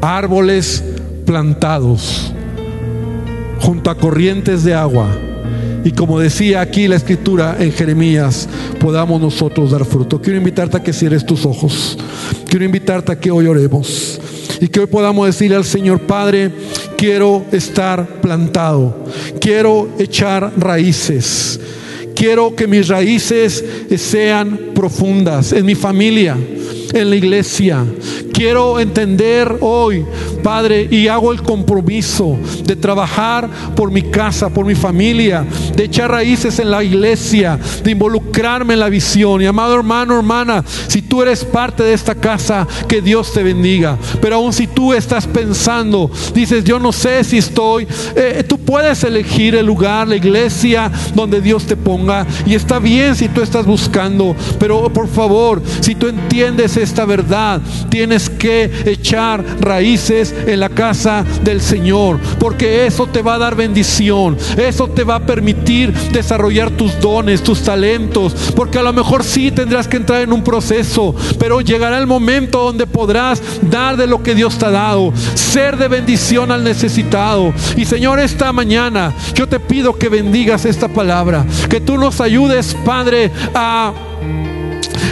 Árboles 0.00 0.84
plantados 1.30 2.32
junto 3.60 3.88
a 3.88 3.94
corrientes 3.96 4.64
de 4.64 4.74
agua. 4.74 5.06
Y 5.84 5.92
como 5.92 6.18
decía 6.18 6.60
aquí 6.60 6.88
la 6.88 6.96
escritura 6.96 7.56
en 7.60 7.70
Jeremías, 7.70 8.48
podamos 8.80 9.20
nosotros 9.20 9.70
dar 9.70 9.84
fruto. 9.84 10.20
Quiero 10.20 10.38
invitarte 10.38 10.78
a 10.78 10.82
que 10.82 10.92
cierres 10.92 11.24
tus 11.24 11.46
ojos. 11.46 11.96
Quiero 12.48 12.64
invitarte 12.64 13.12
a 13.12 13.20
que 13.20 13.30
hoy 13.30 13.46
oremos. 13.46 14.20
Y 14.60 14.66
que 14.66 14.80
hoy 14.80 14.86
podamos 14.88 15.24
decirle 15.24 15.54
al 15.54 15.64
Señor, 15.64 16.00
Padre, 16.00 16.50
quiero 16.96 17.44
estar 17.52 18.20
plantado. 18.20 19.04
Quiero 19.40 19.88
echar 20.00 20.52
raíces. 20.58 21.60
Quiero 22.16 22.56
que 22.56 22.66
mis 22.66 22.88
raíces 22.88 23.64
sean 23.96 24.72
profundas 24.74 25.52
en 25.52 25.64
mi 25.64 25.76
familia, 25.76 26.36
en 26.92 27.08
la 27.08 27.14
iglesia. 27.14 27.86
Quiero 28.40 28.80
entender 28.80 29.58
hoy, 29.60 30.02
Padre, 30.42 30.88
y 30.90 31.08
hago 31.08 31.30
el 31.30 31.42
compromiso 31.42 32.38
de 32.64 32.74
trabajar 32.74 33.50
por 33.76 33.90
mi 33.90 34.00
casa, 34.00 34.48
por 34.48 34.64
mi 34.64 34.74
familia, 34.74 35.44
de 35.76 35.84
echar 35.84 36.10
raíces 36.10 36.58
en 36.58 36.70
la 36.70 36.82
iglesia, 36.82 37.58
de 37.84 37.90
involucrarme 37.90 38.72
en 38.72 38.80
la 38.80 38.88
visión. 38.88 39.42
Y 39.42 39.44
amado 39.44 39.74
hermano, 39.74 40.16
hermana, 40.16 40.64
si 40.88 41.02
tú 41.02 41.20
eres 41.20 41.44
parte 41.44 41.82
de 41.82 41.92
esta 41.92 42.14
casa, 42.14 42.66
que 42.88 43.02
Dios 43.02 43.30
te 43.30 43.42
bendiga. 43.42 43.98
Pero 44.22 44.36
aún 44.36 44.54
si 44.54 44.66
tú 44.66 44.94
estás 44.94 45.26
pensando, 45.26 46.10
dices, 46.32 46.64
yo 46.64 46.78
no 46.78 46.92
sé 46.92 47.22
si 47.24 47.36
estoy, 47.36 47.86
eh, 48.16 48.42
tú 48.48 48.56
puedes 48.56 49.04
elegir 49.04 49.54
el 49.54 49.66
lugar, 49.66 50.08
la 50.08 50.16
iglesia 50.16 50.90
donde 51.14 51.42
Dios 51.42 51.66
te 51.66 51.76
ponga. 51.76 52.26
Y 52.46 52.54
está 52.54 52.78
bien 52.78 53.14
si 53.14 53.28
tú 53.28 53.42
estás 53.42 53.66
buscando, 53.66 54.34
pero 54.58 54.90
por 54.90 55.08
favor, 55.08 55.60
si 55.80 55.94
tú 55.94 56.06
entiendes 56.06 56.78
esta 56.78 57.04
verdad, 57.04 57.60
tienes 57.90 58.29
que 58.30 58.70
echar 58.86 59.44
raíces 59.60 60.34
en 60.46 60.60
la 60.60 60.68
casa 60.68 61.24
del 61.42 61.60
Señor, 61.60 62.18
porque 62.38 62.86
eso 62.86 63.06
te 63.06 63.22
va 63.22 63.34
a 63.34 63.38
dar 63.38 63.54
bendición, 63.54 64.36
eso 64.56 64.88
te 64.88 65.04
va 65.04 65.16
a 65.16 65.26
permitir 65.26 65.92
desarrollar 66.12 66.70
tus 66.70 66.98
dones, 67.00 67.42
tus 67.42 67.62
talentos, 67.62 68.34
porque 68.54 68.78
a 68.78 68.82
lo 68.82 68.92
mejor 68.92 69.24
sí 69.24 69.50
tendrás 69.50 69.88
que 69.88 69.96
entrar 69.96 70.22
en 70.22 70.32
un 70.32 70.42
proceso, 70.42 71.14
pero 71.38 71.60
llegará 71.60 71.98
el 71.98 72.06
momento 72.06 72.64
donde 72.64 72.86
podrás 72.86 73.42
dar 73.62 73.96
de 73.96 74.06
lo 74.06 74.22
que 74.22 74.34
Dios 74.34 74.58
te 74.58 74.66
ha 74.66 74.70
dado, 74.70 75.12
ser 75.34 75.76
de 75.76 75.88
bendición 75.88 76.50
al 76.50 76.64
necesitado. 76.64 77.52
Y 77.76 77.84
Señor, 77.84 78.20
esta 78.20 78.52
mañana 78.52 79.12
yo 79.34 79.48
te 79.48 79.60
pido 79.60 79.96
que 79.96 80.08
bendigas 80.08 80.64
esta 80.64 80.88
palabra, 80.88 81.44
que 81.68 81.80
tú 81.80 81.98
nos 81.98 82.20
ayudes, 82.20 82.76
Padre, 82.84 83.30
a 83.54 83.92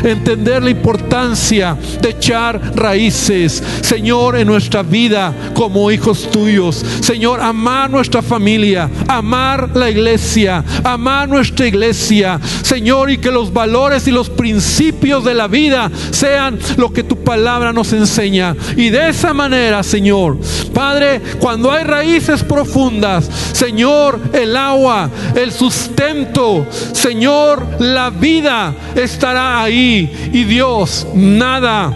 entender 0.04 0.62
la 0.62 0.70
importancia 0.70 1.76
de 2.00 2.10
echar 2.10 2.60
raíces, 2.76 3.62
Señor, 3.80 4.36
en 4.36 4.46
nuestra 4.46 4.82
vida 4.82 5.32
como 5.54 5.90
hijos 5.90 6.30
tuyos. 6.30 6.84
Señor, 7.00 7.40
amar 7.40 7.90
nuestra 7.90 8.22
familia, 8.22 8.90
amar 9.06 9.70
la 9.74 9.90
iglesia, 9.90 10.64
amar 10.84 11.28
nuestra 11.28 11.66
iglesia, 11.66 12.40
Señor, 12.62 13.10
y 13.10 13.18
que 13.18 13.30
los 13.30 13.52
valores 13.52 14.06
y 14.06 14.10
los 14.10 14.30
principios 14.30 15.24
de 15.24 15.34
la 15.34 15.48
vida 15.48 15.90
sean 16.10 16.58
lo 16.76 16.92
que 16.92 17.02
tu 17.02 17.16
palabra 17.16 17.72
nos 17.72 17.92
enseña. 17.92 18.54
Y 18.76 18.90
de 18.90 19.08
esa 19.08 19.32
manera, 19.34 19.82
Señor, 19.82 20.38
Padre, 20.74 21.20
cuando 21.38 21.72
hay 21.72 21.84
raíces 21.84 22.42
profundas, 22.42 23.28
Señor, 23.52 24.18
el 24.32 24.56
agua, 24.56 25.10
el 25.34 25.52
sustento, 25.52 26.66
Señor, 26.92 27.66
la 27.80 28.10
vida 28.10 28.74
estará 28.94 29.62
ahí. 29.62 29.87
Y 29.88 30.44
Dios, 30.44 31.06
nada 31.14 31.92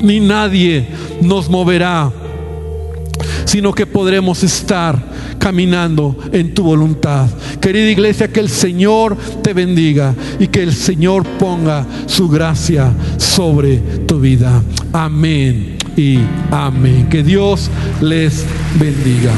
ni 0.00 0.20
nadie 0.20 0.86
nos 1.20 1.48
moverá, 1.48 2.12
sino 3.44 3.72
que 3.72 3.86
podremos 3.86 4.42
estar 4.42 5.16
caminando 5.38 6.16
en 6.32 6.54
tu 6.54 6.62
voluntad. 6.62 7.28
Querida 7.60 7.90
iglesia, 7.90 8.28
que 8.28 8.40
el 8.40 8.48
Señor 8.48 9.16
te 9.42 9.52
bendiga 9.52 10.14
y 10.38 10.48
que 10.48 10.62
el 10.62 10.74
Señor 10.74 11.24
ponga 11.38 11.86
su 12.06 12.28
gracia 12.28 12.92
sobre 13.16 13.78
tu 14.06 14.20
vida. 14.20 14.62
Amén 14.92 15.78
y 15.96 16.18
amén. 16.50 17.08
Que 17.08 17.22
Dios 17.22 17.70
les 18.00 18.44
bendiga. 18.78 19.32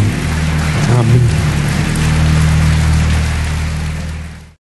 Amén. 0.98 1.47